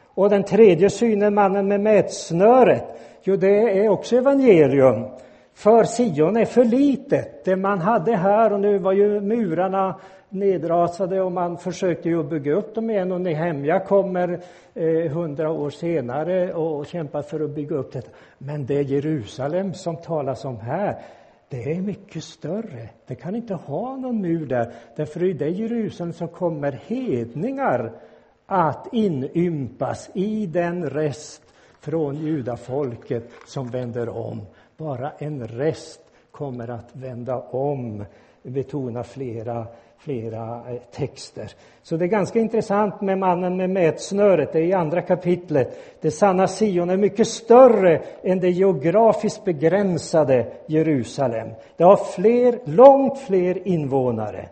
[0.04, 2.84] Och den tredje synen, mannen med mätsnöret,
[3.24, 5.06] jo det är också evangelium.
[5.54, 7.46] För Sion är för litet.
[7.46, 9.96] Det man hade här, och nu var ju murarna
[10.30, 14.40] nedrasade och man försökte ju bygga upp dem igen och Nehemja kommer
[14.74, 18.10] eh, hundra år senare och kämpar för att bygga upp det.
[18.38, 20.98] Men det Jerusalem som talas om här,
[21.54, 22.90] det är mycket större.
[23.08, 27.92] Det kan inte ha någon mur där, därför i det Jerusalem så kommer hedningar
[28.46, 31.42] att inympas i den rest
[31.80, 34.42] från judafolket som vänder om.
[34.78, 36.00] Bara en rest
[36.32, 38.06] kommer att vända om,
[38.44, 39.68] betonar flera
[40.04, 41.52] flera eh, texter.
[41.84, 45.80] Så det är ganska intressant med mannen med mätsnöret, det är i andra kapitlet.
[46.02, 51.48] Det sanna Sion är mycket större än det geografiskt begränsade Jerusalem.
[51.78, 54.50] Det har fler, långt fler invånare.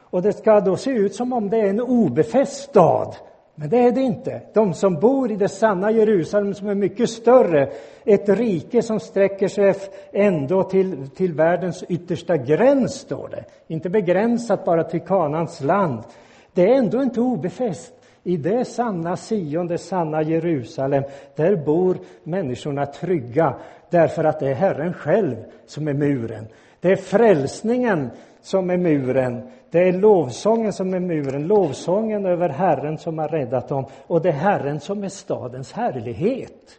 [0.00, 3.16] Och det ska då se ut som om det är en obefäst stad.
[3.54, 4.42] Men det är det inte.
[4.54, 7.70] De som bor i det sanna Jerusalem som är mycket större,
[8.04, 9.74] ett rike som sträcker sig
[10.12, 13.44] ändå till, till världens yttersta gräns, står det.
[13.66, 16.02] Inte begränsat bara till Kanans land.
[16.52, 17.92] Det är ändå inte obefäst.
[18.24, 21.04] I det sanna Sion, det sanna Jerusalem,
[21.36, 23.56] där bor människorna trygga
[23.90, 25.36] därför att det är Herren själv
[25.66, 26.46] som är muren.
[26.80, 28.10] Det är frälsningen
[28.42, 29.42] som är muren.
[29.70, 33.84] Det är lovsången som är muren, lovsången över Herren som har räddat dem.
[34.06, 36.78] Och det är Herren som är stadens härlighet.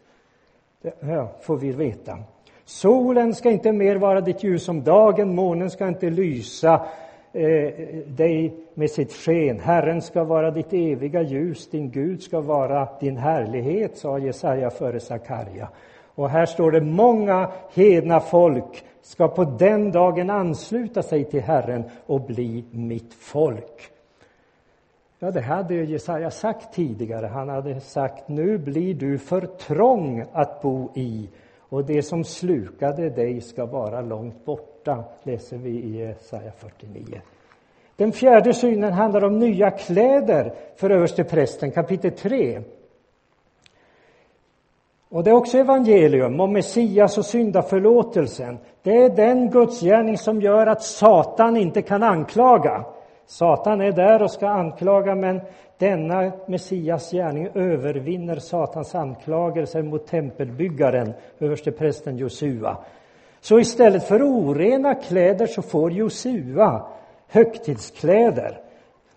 [0.82, 2.18] Det ja, får vi veta.
[2.66, 6.86] Solen ska inte mer vara ditt ljus om dagen, månen ska inte lysa
[7.34, 7.74] eh,
[8.08, 9.60] dig med sitt sken.
[9.60, 15.00] Herren ska vara ditt eviga ljus, din Gud ska vara din härlighet, sa Jesaja före
[15.00, 15.70] Sakarja.
[16.16, 21.84] Och här står det många hedna folk ska på den dagen ansluta sig till Herren
[22.06, 23.90] och bli mitt folk.
[25.20, 27.28] Ja, det hade Jesaja sagt tidigare.
[27.28, 33.10] Han hade sagt nu blir du för trång att bo i och det som slukade
[33.10, 37.22] dig ska vara långt borta, läser vi i Jesaja 49.
[37.96, 42.62] Den fjärde synen handlar om nya kläder för översteprästen, kapitel 3.
[45.14, 48.58] Och det är också evangelium om Messias och syndaförlåtelsen.
[48.84, 52.86] Det är den gudsgärning som gör att Satan inte kan anklaga.
[53.26, 55.42] Satan är där och ska anklaga, men
[55.78, 62.78] denna Messias gärning övervinner Satans anklagelser mot tempelbyggaren, översteprästen Josua.
[63.42, 66.86] Så istället för orena kläder så får Josua
[67.28, 68.60] högtidskläder.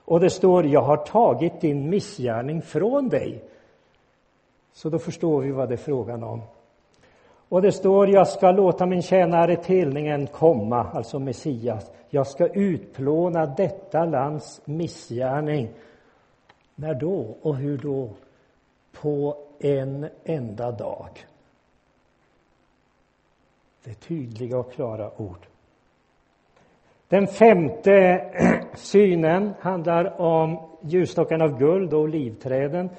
[0.04, 3.42] Och det står, jag har tagit din missgärning från dig.
[4.76, 6.42] Så då förstår vi vad det är frågan om.
[7.48, 11.90] Och det står, jag ska låta min tjänare telningen komma, alltså Messias.
[12.08, 15.68] Jag ska utplåna detta lands missgärning.
[16.74, 18.10] När då och hur då?
[18.92, 21.08] På en enda dag.
[23.84, 25.46] Det är tydliga och klara ord.
[27.08, 28.24] Den femte
[28.74, 32.90] synen handlar om ljusstockarna av guld och olivträden.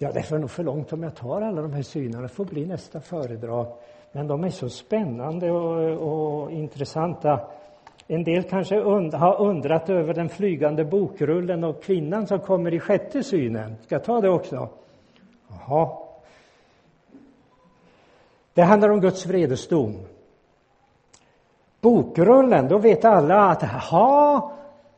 [0.00, 2.22] Ja, det är nog för långt om jag tar alla de här synerna.
[2.22, 3.66] Det får bli nästa föredrag.
[4.12, 7.40] Men de är så spännande och, och intressanta.
[8.06, 12.80] En del kanske und har undrat över den flygande bokrullen och kvinnan som kommer i
[12.80, 13.76] sjätte synen.
[13.82, 14.68] Ska jag ta det också?
[15.48, 15.88] Jaha.
[18.54, 19.94] Det handlar om Guds vredesdom.
[21.80, 24.50] Bokrullen, då vet alla att jaha,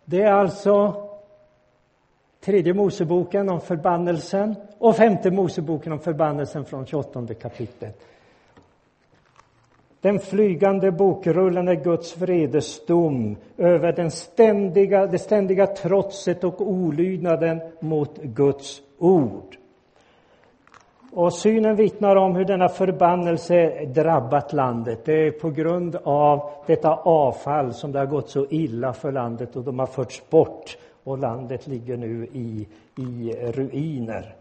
[0.05, 1.07] det är alltså
[2.41, 8.01] tredje Moseboken om förbannelsen och femte Moseboken om förbannelsen från 28 kapitlet.
[10.01, 18.19] Den flygande bokrullen är Guds vredesdom över den ständiga, det ständiga trotset och olydnaden mot
[18.23, 19.57] Guds ord.
[21.13, 25.05] Och synen vittnar om hur denna förbannelse drabbat landet.
[25.05, 29.57] Det är på grund av detta avfall som det har gått så illa för landet
[29.57, 34.40] och de har förts bort och landet ligger nu i, i ruiner.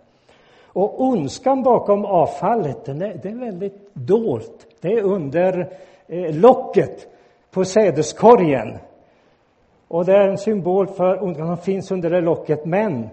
[0.74, 4.68] Och ondskan bakom avfallet, den är, det är väldigt dolt.
[4.82, 5.74] Det är under
[6.08, 7.08] eh, locket
[7.52, 8.78] på sädeskorgen.
[9.88, 13.10] Och det är en symbol för ondskan som finns under det locket, men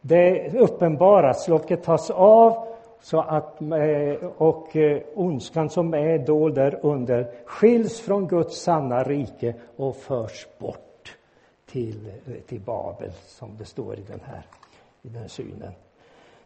[0.00, 2.66] det uppenbaras, locket tas av
[3.02, 9.02] så att, eh, och eh, ondskan som är dold där under skiljs från Guds sanna
[9.02, 11.16] rike och förs bort
[11.66, 12.12] till,
[12.46, 14.42] till Babel, som det står i den här,
[15.02, 15.72] i den här synen.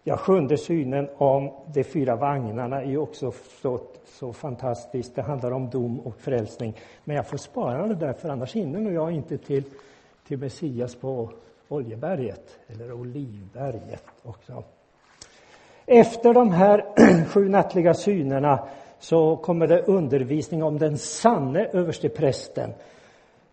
[0.07, 3.32] Ja, sjunde synen om de fyra vagnarna är också
[3.62, 5.14] så, så fantastiskt.
[5.14, 6.76] Det handlar om dom och frälsning.
[7.05, 9.64] Men jag får spara det där, för annars hinner nog jag inte till,
[10.26, 11.30] till Messias på
[11.68, 14.64] Oljeberget, eller Olivberget också.
[15.86, 16.84] Efter de här
[17.28, 22.70] sju nattliga synerna så kommer det undervisning om den sanne översteprästen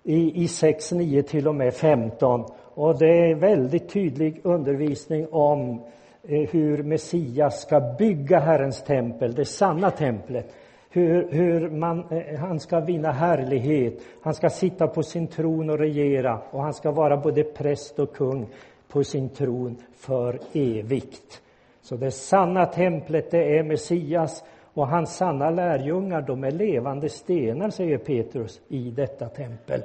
[0.03, 2.45] i, i 6, 9 till och med 15.
[2.73, 5.81] Och det är väldigt tydlig undervisning om
[6.23, 10.55] Eh, hur Messias ska bygga Herrens tempel, det sanna templet.
[10.89, 15.77] Hur, hur man, eh, han ska vinna härlighet, han ska sitta på sin tron och
[15.79, 18.47] regera och han ska vara både präst och kung
[18.87, 21.41] på sin tron för evigt.
[21.81, 24.43] Så det sanna templet, det är Messias
[24.73, 29.81] och hans sanna lärjungar, de är levande stenar, säger Petrus, i detta tempel.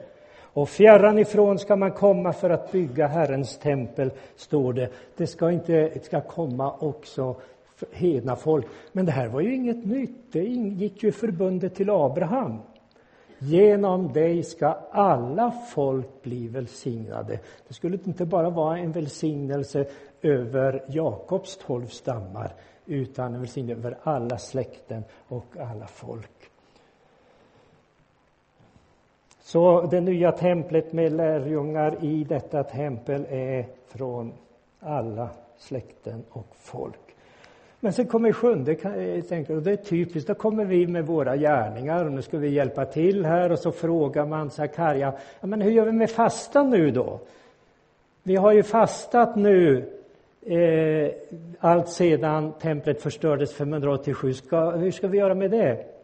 [0.56, 4.90] Och fjärran ifrån ska man komma för att bygga Herrens tempel, står det.
[5.16, 7.36] Det ska inte det ska komma också
[7.92, 8.66] hedna folk.
[8.92, 12.58] Men det här var ju inget nytt, det ingick ju förbundet till Abraham.
[13.38, 17.38] Genom dig ska alla folk bli välsignade.
[17.68, 19.86] Det skulle inte bara vara en välsignelse
[20.22, 22.54] över Jakobs tolv stammar
[22.86, 26.50] utan en välsignelse över alla släkten och alla folk.
[29.46, 34.32] Så det nya templet med lärjungar i detta tempel är från
[34.80, 35.28] alla
[35.58, 37.14] släkten och folk.
[37.80, 39.22] Men sen kommer sjunde, och eh,
[39.60, 43.24] det är typiskt, då kommer vi med våra gärningar och nu ska vi hjälpa till
[43.24, 47.20] här och så frågar man Sakarja, men hur gör vi med fastan nu då?
[48.22, 49.84] Vi har ju fastat nu
[50.46, 51.10] eh,
[51.58, 54.34] allt sedan templet förstördes 587.
[54.34, 55.95] Ska, hur ska vi göra med det?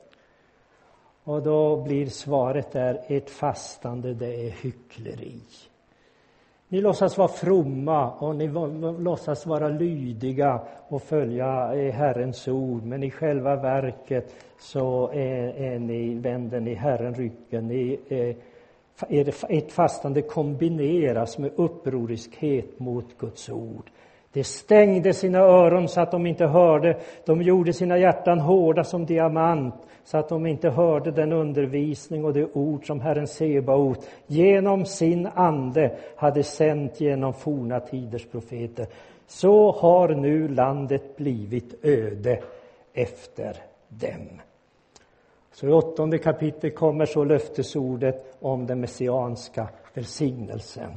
[1.25, 5.41] Och då blir svaret där, ert fastande det är hyckleri.
[6.69, 8.49] Ni låtsas vara fromma och ni
[8.99, 15.79] låtsas vara lydiga och följa eh, Herrens ord, men i själva verket så är, är
[15.79, 17.69] ni, vänder ni Herren ryggen.
[17.69, 18.29] Ni, är,
[19.09, 23.91] eh, ert fastande kombineras med upproriskhet mot Guds ord.
[24.33, 27.01] De stängde sina öron så att de inte hörde.
[27.27, 32.33] De gjorde sina hjärtan hårda som diamant så att de inte hörde den undervisning och
[32.33, 38.87] det ord som Herren Sebaot genom sin ande hade sänt genom forna tiders profeter.
[39.27, 42.43] Så har nu landet blivit öde
[42.93, 43.57] efter
[43.89, 44.41] dem.
[45.53, 50.91] Så i åttonde kapitlet kommer så löftesordet om den messianska välsignelsen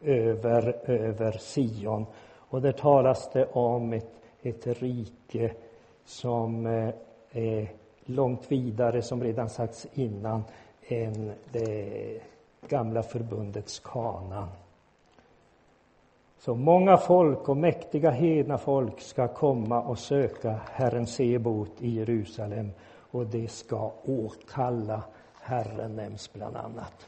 [0.00, 2.06] över, över Sion.
[2.34, 4.10] Och där talas det om ett,
[4.42, 5.52] ett rike
[6.04, 6.88] som eh,
[7.32, 7.68] är
[8.04, 10.44] långt vidare, som redan sagts innan,
[10.88, 12.20] än det
[12.68, 14.48] gamla förbundets Kana.
[16.38, 22.70] Så många folk och mäktiga hedna folk ska komma och söka Herren Sebot i Jerusalem
[23.10, 25.02] och det ska åkalla
[25.40, 27.06] Herren nämns bland annat.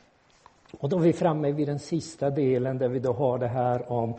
[0.81, 3.93] Och då är vi framme vid den sista delen där vi då har det här
[3.93, 4.15] om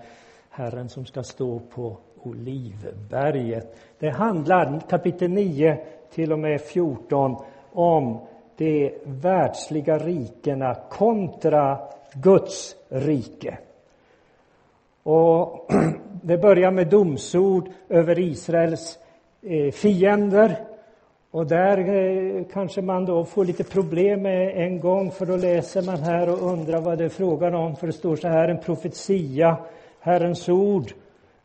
[0.50, 3.78] Herren som ska stå på Olivberget.
[4.00, 5.78] Det handlar, kapitel 9
[6.14, 7.36] till och med 14,
[7.72, 8.20] om
[8.58, 11.80] de världsliga rikena kontra
[12.14, 13.58] Guds rike.
[15.04, 15.72] Och
[16.22, 19.00] det börjar med domsord över Israels
[19.42, 20.58] eh, fiender.
[21.32, 25.82] Och där eh, kanske man då får lite problem med en gång, för då läser
[25.82, 27.76] man här och undrar vad det är frågan om.
[27.76, 29.58] För det står så här, en profetia,
[30.00, 30.94] Herrens ord,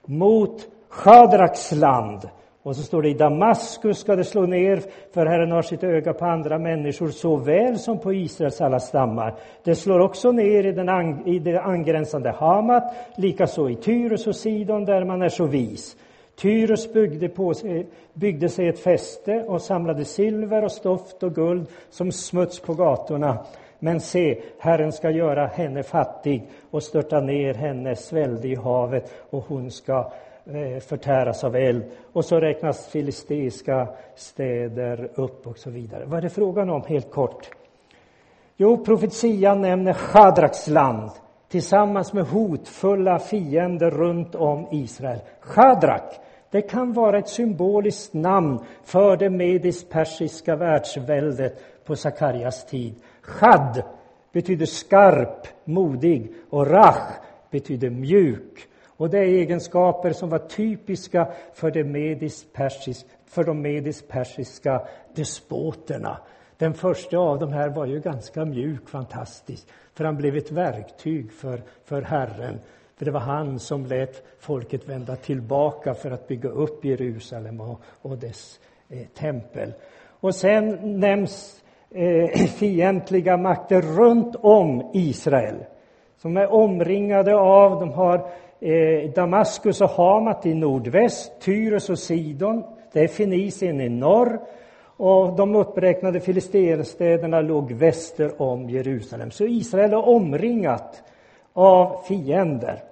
[0.07, 2.29] mot Shadraks land.
[2.63, 4.83] Och så står det i Damaskus ska det slå ner,
[5.15, 9.35] för Herren har sitt öga på andra människor såväl som på Israels alla stammar.
[9.65, 14.85] Det slår också ner i, den i det angränsande Hamat, likaså i Tyrus och Sidon
[14.85, 15.97] där man är så vis.
[16.41, 21.67] Tyrus byggde, på sig, byggde sig ett fäste och samlade silver och stoft och guld
[21.91, 23.39] som smuts på gatorna.
[23.81, 29.45] Men se, Herren ska göra henne fattig och störta ner hennes välde i havet och
[29.49, 30.13] hon ska
[30.45, 31.85] eh, förtäras av eld.
[32.13, 36.05] Och så räknas filisteiska städer upp och så vidare.
[36.07, 37.51] Vad är det frågan om helt kort?
[38.57, 41.11] Jo, profetian nämner Shadraks land
[41.49, 45.19] tillsammans med hotfulla fiender runt om Israel.
[45.41, 46.21] Shadrak,
[46.51, 52.95] det kan vara ett symboliskt namn för det medisk-persiska världsväldet på Sakarias tid.
[53.31, 53.83] Chad
[54.33, 57.19] betyder skarp, modig och rach
[57.51, 58.67] betyder mjuk.
[58.87, 64.83] Och det är egenskaper som var typiska för, det medisk-persisk, för de medisk-persiska
[65.15, 66.19] despoterna.
[66.57, 71.33] Den första av de här var ju ganska mjuk, fantastisk, för han blev ett verktyg
[71.33, 72.59] för, för Herren.
[72.97, 77.81] För det var han som lät folket vända tillbaka för att bygga upp Jerusalem och,
[78.03, 79.73] och dess eh, tempel.
[80.21, 81.60] Och sen nämns
[81.95, 85.65] eh, fientliga makter runt om Israel
[86.23, 88.31] som är omringade av, de har
[88.61, 94.41] eh, Damaskus och Hamat i nordväst, Tyrus och Sidon, det är Fenicien i norr
[94.97, 99.31] och de uppräknade filisterstäderna låg väster om Jerusalem.
[99.31, 101.03] Så Israel är omringat
[101.53, 102.83] av fiender.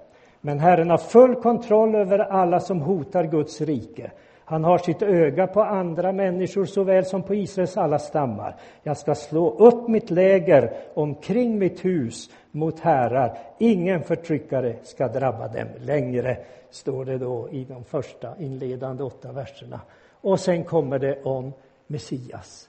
[0.40, 4.11] Men Herren har full kontroll över alla som hotar Guds rike.
[4.49, 8.57] Han har sitt öga på andra människor såväl som på Israels alla stammar.
[8.82, 13.38] Jag ska slå upp mitt läger omkring mitt hus mot härar.
[13.59, 16.36] Ingen förtryckare ska drabba dem längre,
[16.70, 19.80] står det då i de första inledande åtta verserna.
[20.20, 21.53] Och sen kommer det om
[21.86, 22.68] Messias.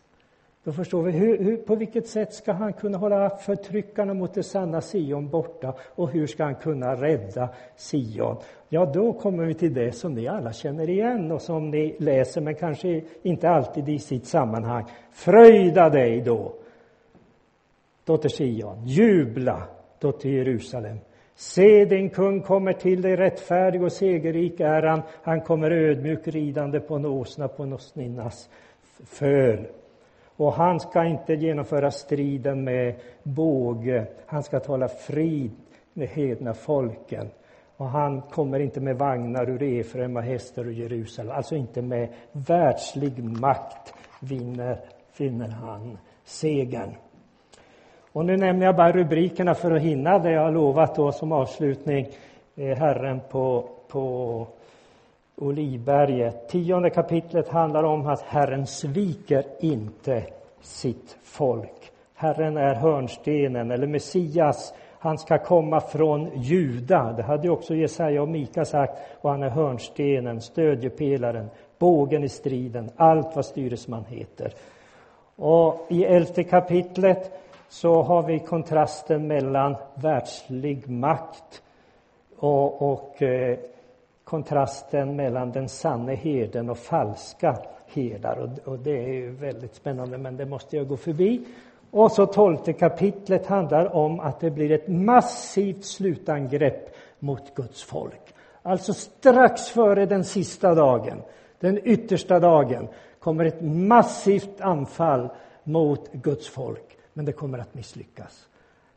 [0.63, 4.43] Då förstår vi hur, hur, på vilket sätt ska han kunna hålla förtryckarna mot det
[4.43, 8.37] sanna Sion borta och hur ska han kunna rädda Sion?
[8.71, 12.41] Ja, då kommer vi till det som ni alla känner igen och som ni läser,
[12.41, 14.85] men kanske inte alltid i sitt sammanhang.
[15.11, 16.53] Fröjda dig då,
[18.05, 19.63] dotter Sion, jubla,
[19.99, 20.97] dotter Jerusalem.
[21.35, 25.01] Se, din kung kommer till dig, rättfärdig och segerrik är han.
[25.23, 28.49] Han kommer ödmjuk ridande på en åsna på en åsninnas
[29.05, 29.67] föl.
[30.35, 35.51] Och han ska inte genomföra striden med båge, han ska tala frid
[35.93, 37.29] med hedna folken.
[37.79, 42.09] Och han kommer inte med vagnar ur Efraim och hästar ur Jerusalem, alltså inte med
[42.31, 44.79] världslig makt vinner,
[45.17, 46.95] vinner han segern.
[48.11, 51.31] Och nu nämner jag bara rubrikerna för att hinna det jag har lovat då som
[51.31, 52.07] avslutning.
[52.55, 54.47] Eh, Herren på, på
[55.35, 56.49] Olivberget.
[56.49, 60.23] Tionde kapitlet handlar om att Herren sviker inte
[60.61, 61.91] sitt folk.
[62.13, 64.73] Herren är hörnstenen, eller Messias.
[64.99, 67.13] Han ska komma från Juda.
[67.13, 68.93] Det hade också Jesaja och Mika sagt.
[69.21, 74.53] Och han är hörnstenen, stödjepelaren, bågen i striden, allt vad styresman heter.
[75.35, 77.31] Och i elfte kapitlet
[77.69, 81.61] så har vi kontrasten mellan världslig makt
[82.37, 83.57] och, och eh,
[84.23, 88.37] kontrasten mellan den sanne herden och falska herdar.
[88.37, 91.45] Och, och, det är ju väldigt spännande, men det måste jag gå förbi.
[91.91, 98.33] Och så tolfte kapitlet handlar om att det blir ett massivt slutangrepp mot Guds folk.
[98.61, 101.21] Alltså strax före den sista dagen,
[101.59, 102.87] den yttersta dagen,
[103.19, 105.29] kommer ett massivt anfall
[105.63, 106.97] mot Guds folk.
[107.13, 108.47] Men det kommer att misslyckas.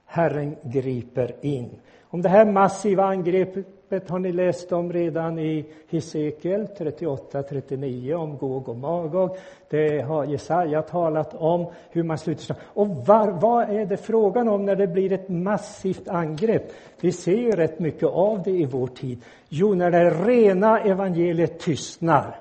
[0.04, 1.70] Herren griper in.
[2.02, 8.68] Om det här massiva angreppet har ni läst om redan i Hesekiel 38-39 om Gog
[8.68, 9.36] och Magog.
[9.68, 14.66] Det har Jesaja talat om, hur man sluter Och var, vad är det frågan om
[14.66, 16.72] när det blir ett massivt angrepp?
[17.00, 19.18] Vi ser ju rätt mycket av det i vår tid.
[19.48, 22.38] Jo, när det rena evangeliet tystnar.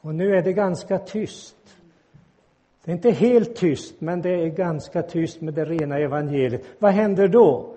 [0.00, 1.56] Och nu är det ganska tyst.
[2.84, 6.62] Det är inte helt tyst, men det är ganska tyst med det rena evangeliet.
[6.78, 7.74] Vad händer då?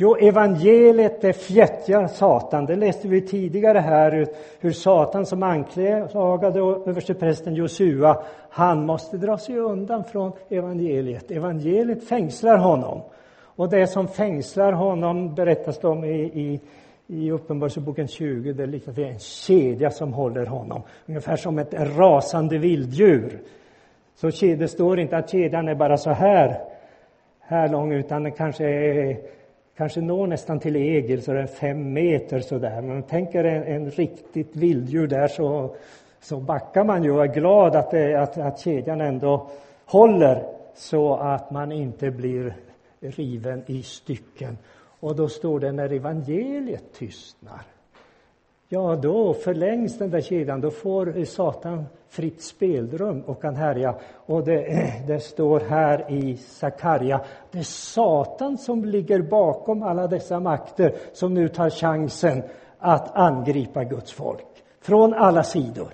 [0.00, 2.66] Jo, evangeliet det fjättjar Satan.
[2.66, 4.26] Det läste vi tidigare här,
[4.60, 11.30] hur Satan som anklagade översteprästen Josua, han måste dra sig undan från evangeliet.
[11.30, 13.00] Evangeliet fängslar honom.
[13.40, 16.60] Och det som fängslar honom berättas det om i, i,
[17.06, 18.52] i Uppenbarelseboken 20.
[18.52, 23.40] Det är liknande en kedja som håller honom, ungefär som ett rasande vilddjur.
[24.14, 26.60] Så det står inte att kedjan är bara så här,
[27.40, 29.16] här lång, utan den kanske, är,
[29.78, 32.82] kanske når nästan till egel, så det är fem meter sådär.
[32.82, 35.74] Men tänker en, en riktigt vilddjur där så,
[36.20, 39.50] så backar man ju och är glad att, det, att, att kedjan ändå
[39.84, 42.54] håller så att man inte blir
[43.00, 44.58] riven i stycken.
[45.00, 47.62] Och då står det när evangeliet tystnar.
[48.70, 53.94] Ja, då förlängs den där kedjan, då får Satan fritt spelrum och kan härja.
[54.14, 60.40] Och det, det står här i Sakarja, det är Satan som ligger bakom alla dessa
[60.40, 62.42] makter som nu tar chansen
[62.78, 64.46] att angripa Guds folk
[64.80, 65.92] från alla sidor.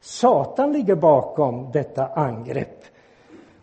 [0.00, 2.84] Satan ligger bakom detta angrepp.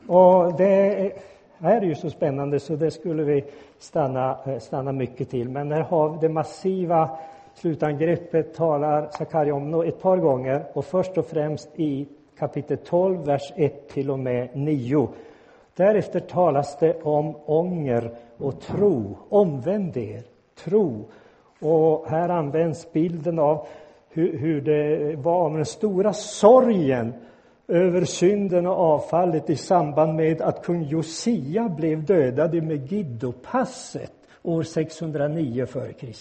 [0.08, 1.12] Och det
[1.60, 3.46] är ju så spännande så det skulle vi
[3.80, 5.50] stanna, eh, stanna mycket till.
[5.50, 7.18] Men här har vi det massiva
[7.58, 12.08] slutangreppet talar Sakarja om ett par gånger och först och främst i
[12.40, 15.10] kapitel 12, vers 1 till och med 9.
[15.76, 19.18] Därefter talas det om ånger och tro.
[19.30, 20.24] Omvänd er,
[20.64, 21.06] tro.
[21.60, 23.68] Och här används bilden av
[24.10, 27.14] hur, hur det var med den stora sorgen
[27.68, 34.12] över synden och avfallet i samband med att kung Josia blev dödad i Megiddopasset
[34.44, 36.14] år 609 f.Kr.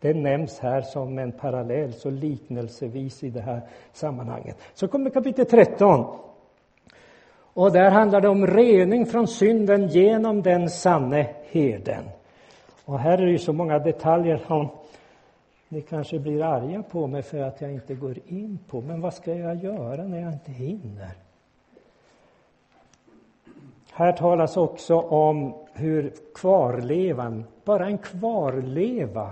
[0.00, 3.60] Det nämns här som en parallell, så liknelsevis i det här
[3.92, 4.56] sammanhanget.
[4.74, 6.18] Så kommer kapitel 13.
[7.54, 12.04] Och där handlar det om rening från synden genom den sanne herden.
[12.84, 14.68] Och här är det ju så många detaljer som
[15.68, 18.80] ni kanske blir arga på mig för att jag inte går in på.
[18.80, 21.10] Men vad ska jag göra när jag inte hinner?
[23.92, 29.30] Här talas också om hur kvarlevan, bara en kvarleva,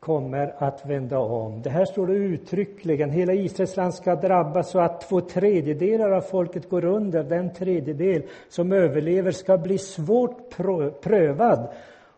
[0.00, 1.62] kommer att vända om.
[1.62, 3.10] Det här står det uttryckligen.
[3.10, 7.22] Hela Israels land ska drabbas så att två tredjedelar av folket går under.
[7.22, 10.56] Den tredjedel som överlever ska bli svårt
[11.00, 11.68] prövad.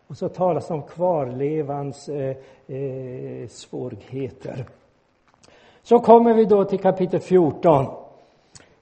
[0.07, 4.65] Och så talas om kvarlevans eh, eh, svårigheter.
[5.83, 7.85] Så kommer vi då till kapitel 14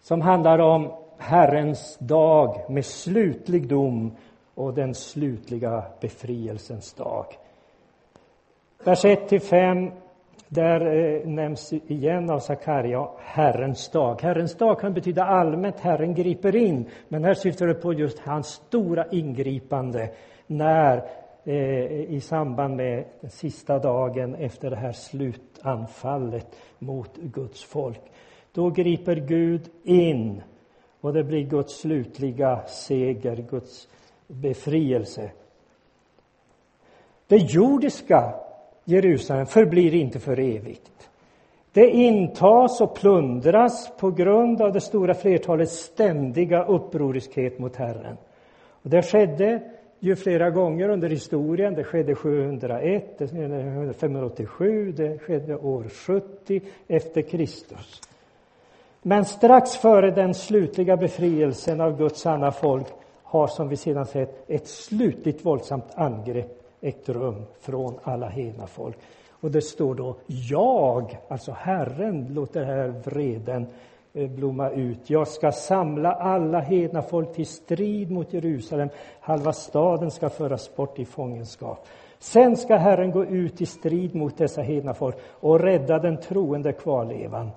[0.01, 4.11] som handlar om Herrens dag med slutlig dom
[4.53, 7.25] och den slutliga befrielsens dag.
[8.87, 9.91] Vers 1-5,
[10.47, 14.21] där eh, nämns igen av Sakarja Herrens dag.
[14.21, 18.47] Herrens dag kan betyda allmänt, Herren griper in, men här syftar det på just hans
[18.47, 20.09] stora ingripande
[20.47, 21.09] när
[21.43, 26.47] eh, i samband med den sista dagen efter det här slutanfallet
[26.79, 28.01] mot Guds folk.
[28.51, 30.41] Då griper Gud in
[31.01, 33.87] och det blir Guds slutliga seger, Guds
[34.27, 35.31] befrielse.
[37.27, 38.46] Det jordiska
[38.89, 41.09] Jerusalem förblir inte för evigt.
[41.73, 48.17] Det intas och plundras på grund av det stora flertalets ständiga upproriskhet mot Herren.
[48.83, 49.61] Och det skedde
[49.99, 51.73] ju flera gånger under historien.
[51.73, 53.21] Det skedde 701,
[53.99, 58.01] 587, det skedde år 70 efter Kristus.
[59.01, 62.87] Men strax före den slutliga befrielsen av Guds sanna folk
[63.23, 68.97] har, som vi sedan sett, ett slutligt våldsamt angrepp ägt rum från alla hedna folk.
[69.29, 73.67] Och det står då jag, alltså Herren, låter här vreden
[74.13, 75.09] eh, blomma ut.
[75.09, 78.89] Jag ska samla alla hedna folk till strid mot Jerusalem.
[79.19, 81.87] Halva staden ska föras bort i fångenskap.
[82.19, 86.73] Sen ska Herren gå ut i strid mot dessa hedna folk och rädda den troende
[86.73, 87.49] kvarlevan.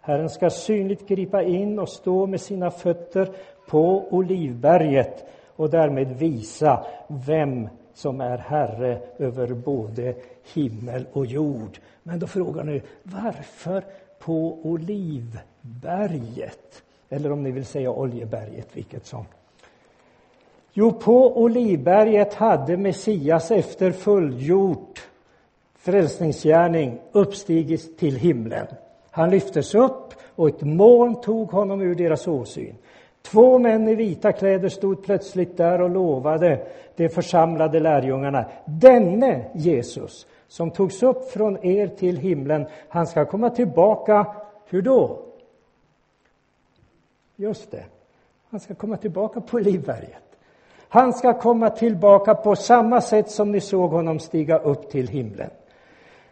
[0.00, 3.28] Herren ska synligt gripa in och stå med sina fötter
[3.68, 5.24] på Olivberget
[5.56, 10.14] och därmed visa vem som är Herre över både
[10.54, 11.78] himmel och jord.
[12.02, 13.84] Men då frågar ni, varför
[14.18, 15.32] på Olivberget?
[17.08, 19.24] Eller om ni vill säga Oljeberget, vilket som.
[20.72, 25.08] Jo, på Olivberget hade Messias efter fullgjort
[25.74, 28.66] frälsningsgärning uppstigit till himlen.
[29.10, 32.74] Han lyftes upp och ett moln tog honom ur deras åsyn.
[33.30, 36.66] Två män i vita kläder stod plötsligt där och lovade
[36.96, 38.44] de församlade lärjungarna.
[38.64, 44.26] Denne Jesus, som togs upp från er till himlen, han ska komma tillbaka.
[44.66, 45.18] Hur då?
[47.36, 47.84] Just det,
[48.50, 50.22] han ska komma tillbaka på Livberget.
[50.88, 55.50] Han ska komma tillbaka på samma sätt som ni såg honom stiga upp till himlen.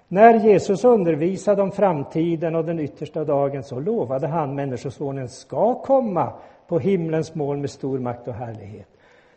[0.08, 6.32] När Jesus undervisade om framtiden och den yttersta dagen så lovade han Människosonen ska komma
[6.68, 8.88] på himlens mål med stor makt och härlighet.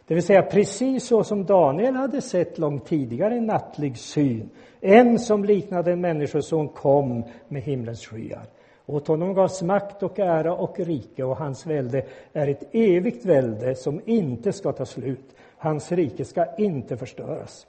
[0.08, 4.50] Det vill säga precis så som Daniel hade sett långt tidigare i nattlig syn.
[4.82, 8.44] En som liknade en människoson kom med himlens skyar.
[8.86, 13.76] Åt honom gavs makt och ära och rike och hans välde är ett evigt välde
[13.76, 15.36] som inte ska ta slut.
[15.58, 17.68] Hans rike ska inte förstöras.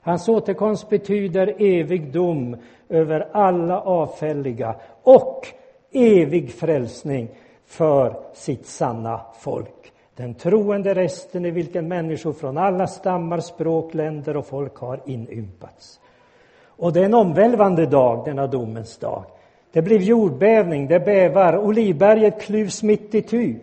[0.00, 2.56] Hans återkomst betyder evig dom
[2.88, 5.46] över alla avfälliga och
[5.92, 7.28] evig frälsning
[7.74, 9.92] för sitt sanna folk.
[10.16, 16.00] Den troende resten i vilken människor från alla stammar, språk, länder och folk har inympats.
[16.66, 19.24] Och det är en omvälvande dag, denna domens dag.
[19.72, 23.56] Det blir jordbävning, det bävar, Olivberget klyvs mitt i ty.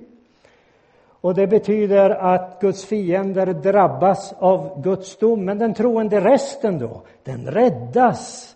[1.22, 5.46] Och det betyder att Guds fiender drabbas av Guds dom.
[5.46, 8.51] Men den troende resten då, den räddas.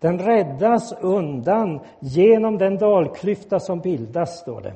[0.00, 4.72] Den räddas undan genom den dalklyfta som bildas, står det.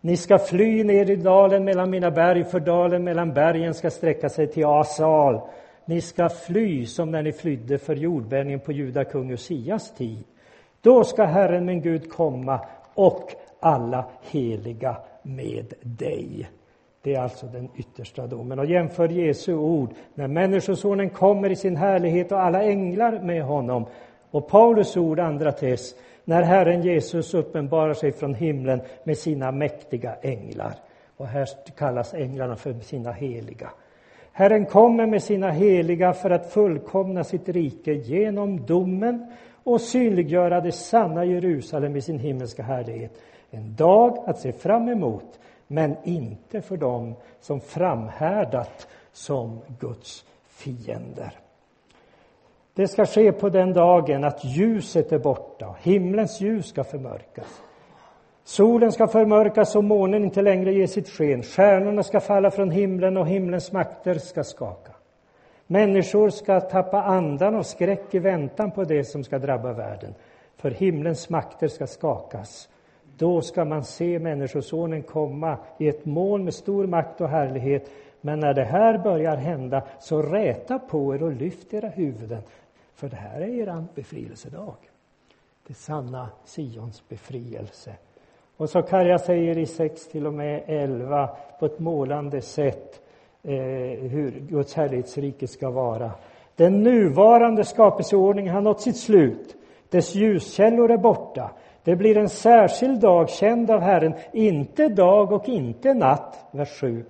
[0.00, 4.28] Ni ska fly ner i dalen mellan mina berg, för dalen mellan bergen ska sträcka
[4.28, 5.40] sig till Asal.
[5.84, 10.24] Ni ska fly som när ni flydde för jordbävningen på juda kung Usias tid.
[10.80, 12.60] Då ska Herren min Gud komma
[12.94, 16.48] och alla heliga med dig.
[17.02, 18.58] Det är alltså den yttersta domen.
[18.58, 23.86] Och jämför Jesu ord när Människosonen kommer i sin härlighet och alla änglar med honom.
[24.36, 30.14] Och Paulus ord, andra tes, när Herren Jesus uppenbarar sig från himlen med sina mäktiga
[30.22, 30.74] änglar.
[31.16, 33.70] Och här kallas änglarna för sina heliga.
[34.32, 39.32] Herren kommer med sina heliga för att fullkomna sitt rike genom domen
[39.64, 43.12] och synliggöra det sanna Jerusalem i sin himmelska härlighet.
[43.50, 51.45] En dag att se fram emot, men inte för dem som framhärdat som Guds fiender.
[52.76, 57.62] Det ska ske på den dagen att ljuset är borta, himlens ljus ska förmörkas.
[58.44, 61.42] Solen ska förmörkas och månen inte längre ge sitt sken.
[61.42, 64.92] Stjärnorna ska falla från himlen och himlens makter ska skaka.
[65.66, 70.14] Människor ska tappa andan och skräck i väntan på det som ska drabba världen.
[70.56, 72.68] För himlens makter ska skakas.
[73.18, 77.90] Då ska man se Människosonen komma i ett moln med stor makt och härlighet.
[78.20, 82.42] Men när det här börjar hända, så räta på er och lyft era huvuden.
[82.96, 84.76] För det här är er befrielsedag.
[85.66, 87.92] Det sanna Sions befrielse.
[88.56, 93.00] Och så Karja säger i 6 till och med 11 på ett målande sätt
[93.42, 93.52] eh,
[94.10, 96.10] hur Guds härlighetsrike ska vara.
[96.54, 99.56] Den nuvarande skapelseordningen har nått sitt slut.
[99.90, 101.50] Dess ljuskällor är borta.
[101.84, 106.46] Det blir en särskild dag känd av Herren, inte dag och inte natt.
[106.50, 107.04] Vers 7.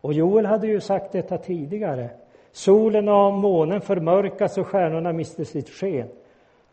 [0.00, 2.10] Och Joel hade ju sagt detta tidigare.
[2.52, 6.08] Solen och månen förmörkas och stjärnorna mister sitt sken.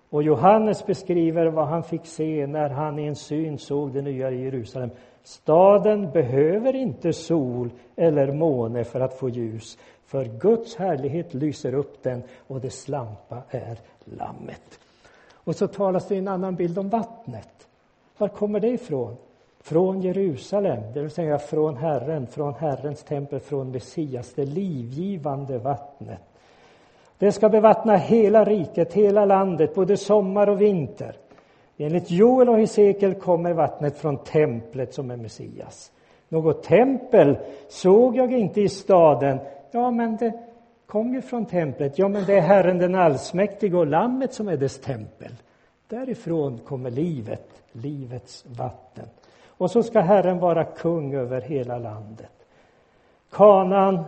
[0.10, 4.32] Och Johannes beskriver vad han fick se när han i en syn såg det nya
[4.32, 4.90] Jerusalem.
[5.24, 12.04] Staden behöver inte sol eller måne för att få ljus, för Guds härlighet lyser upp
[12.04, 14.80] den och dess lampa är Lammet.
[15.34, 17.68] Och så talas det i en annan bild om vattnet.
[18.18, 19.16] Var kommer det ifrån?
[19.66, 26.22] Från Jerusalem, det vill säga från Herren, från Herrens tempel, från Messias, det livgivande vattnet.
[27.18, 31.16] Det ska bevattna hela riket, hela landet, både sommar och vinter.
[31.78, 35.92] Enligt Joel och Hesekiel kommer vattnet från templet som är Messias.
[36.30, 37.38] Något tempel
[37.70, 39.40] såg jag inte i staden.
[39.72, 40.34] Ja, men det
[40.86, 42.00] kom ju från templet.
[42.00, 45.32] Ja, men det är Herren den allsmäktige och Lammet som är dess tempel.
[45.88, 49.06] Därifrån kommer livet, livets vatten.
[49.58, 52.32] Och så ska Herren vara kung över hela landet.
[53.32, 54.04] Kanan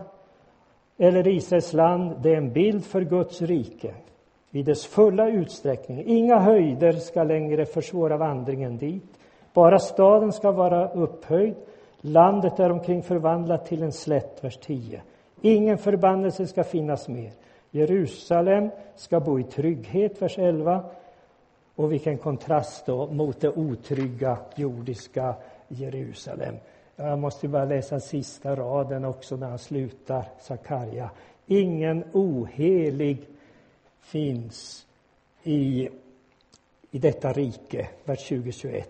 [0.98, 3.94] eller Israels land, det är en bild för Guds rike
[4.52, 6.04] i dess fulla utsträckning.
[6.06, 9.20] Inga höjder ska längre försvåra vandringen dit.
[9.54, 11.56] Bara staden ska vara upphöjd.
[12.02, 15.02] Landet är omkring förvandlat till en slätt, vers 10.
[15.42, 17.32] Ingen förbannelse ska finnas mer.
[17.72, 20.84] Jerusalem ska bo i trygghet, vers 11.
[21.78, 25.36] Och vilken kontrast då mot det otrygga jordiska
[25.68, 26.56] Jerusalem.
[26.96, 31.10] Jag måste bara läsa sista raden också när han slutar, Sakarja.
[31.46, 33.18] Ingen ohelig
[34.02, 34.86] finns
[35.44, 35.90] i,
[36.92, 38.84] i detta rike, vers 20-21.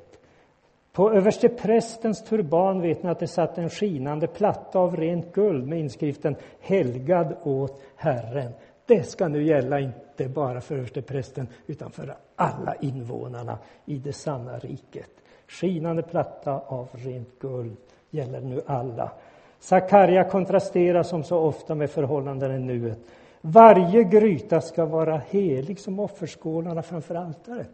[0.92, 5.80] På översteprästens turban vet ni att det satt en skinande platta av rent guld med
[5.80, 8.52] inskriften Helgad åt Herren.
[8.88, 14.60] Det ska nu gälla inte bara för översteprästen utan för alla invånarna i det sanna
[14.60, 15.10] riket.
[15.48, 17.78] Skinande platta av rent guld
[18.10, 19.12] gäller nu alla.
[19.60, 23.00] Sakarja kontrasterar som så ofta med förhållandena i nuet.
[23.42, 27.70] Varje gryta ska vara helig som offerskålarna framför altaret.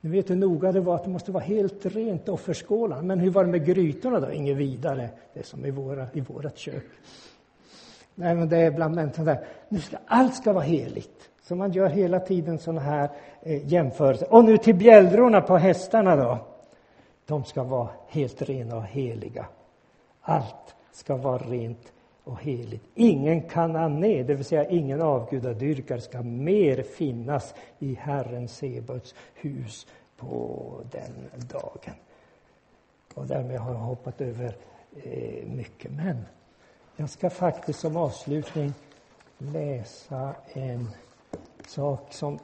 [0.00, 3.02] Ni vet hur noga det var att det måste vara helt rent offerskålarna.
[3.02, 4.32] Men hur var det med grytorna då?
[4.32, 5.10] Inget vidare.
[5.32, 6.84] Det är som i, våra, i vårat kök.
[8.18, 9.46] Nej, men det är bland människan där.
[9.68, 11.30] Nu ska, allt ska vara heligt.
[11.42, 13.10] Så man gör hela tiden sådana här
[13.42, 14.34] eh, jämförelser.
[14.34, 16.38] Och nu till bjällrorna på hästarna då.
[17.26, 19.46] De ska vara helt rena och heliga.
[20.20, 21.92] Allt ska vara rent
[22.24, 22.84] och heligt.
[22.94, 29.86] Ingen kanané, det vill säga ingen avgudadyrkare, ska mer finnas i Herren Sebaots hus
[30.16, 31.94] på den dagen.
[33.14, 34.56] Och därmed har jag hoppat över
[35.02, 35.90] eh, mycket.
[35.92, 36.24] Men
[36.96, 38.72] jag ska faktiskt som avslutning
[39.38, 40.88] läsa en
[41.66, 42.38] sak som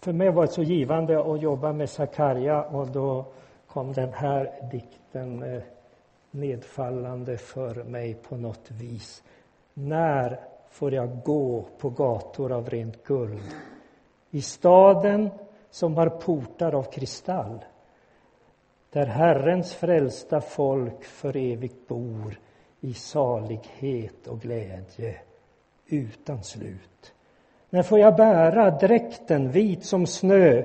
[0.00, 3.24] för mig varit så givande att jobba med Sakarja och då
[3.66, 5.62] kom den här dikten eh,
[6.30, 9.22] nedfallande för mig på något vis.
[9.74, 13.54] När får jag gå på gator av rent guld?
[14.30, 15.30] I staden
[15.70, 17.64] som har portar av kristall
[18.90, 22.38] där Herrens frälsta folk för evigt bor
[22.80, 25.16] i salighet och glädje
[25.86, 27.14] utan slut.
[27.70, 30.64] När får jag bära dräkten vit som snö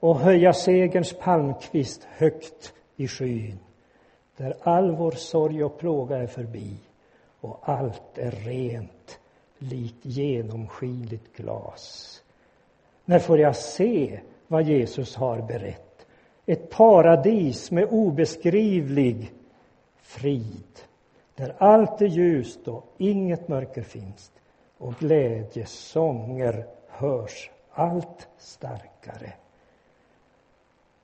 [0.00, 3.58] och höja segerns palmkvist högt i skyn
[4.36, 6.76] där all vår sorg och plåga är förbi
[7.40, 9.18] och allt är rent
[9.58, 12.22] likt genomskinligt glas.
[13.04, 16.06] När får jag se vad Jesus har berett?
[16.46, 19.32] Ett paradis med obeskrivlig
[20.02, 20.80] frid
[21.36, 24.32] där allt är ljust och inget mörker finns
[24.78, 29.32] och glädjesånger hörs allt starkare.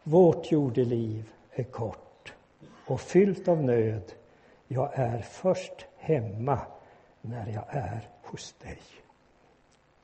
[0.02, 2.32] Vårt jordeliv är kort
[2.86, 4.12] och fyllt av nöd.
[4.68, 6.60] Jag är först hemma
[7.20, 8.80] när jag är hos dig.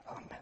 [0.05, 0.38] Amen.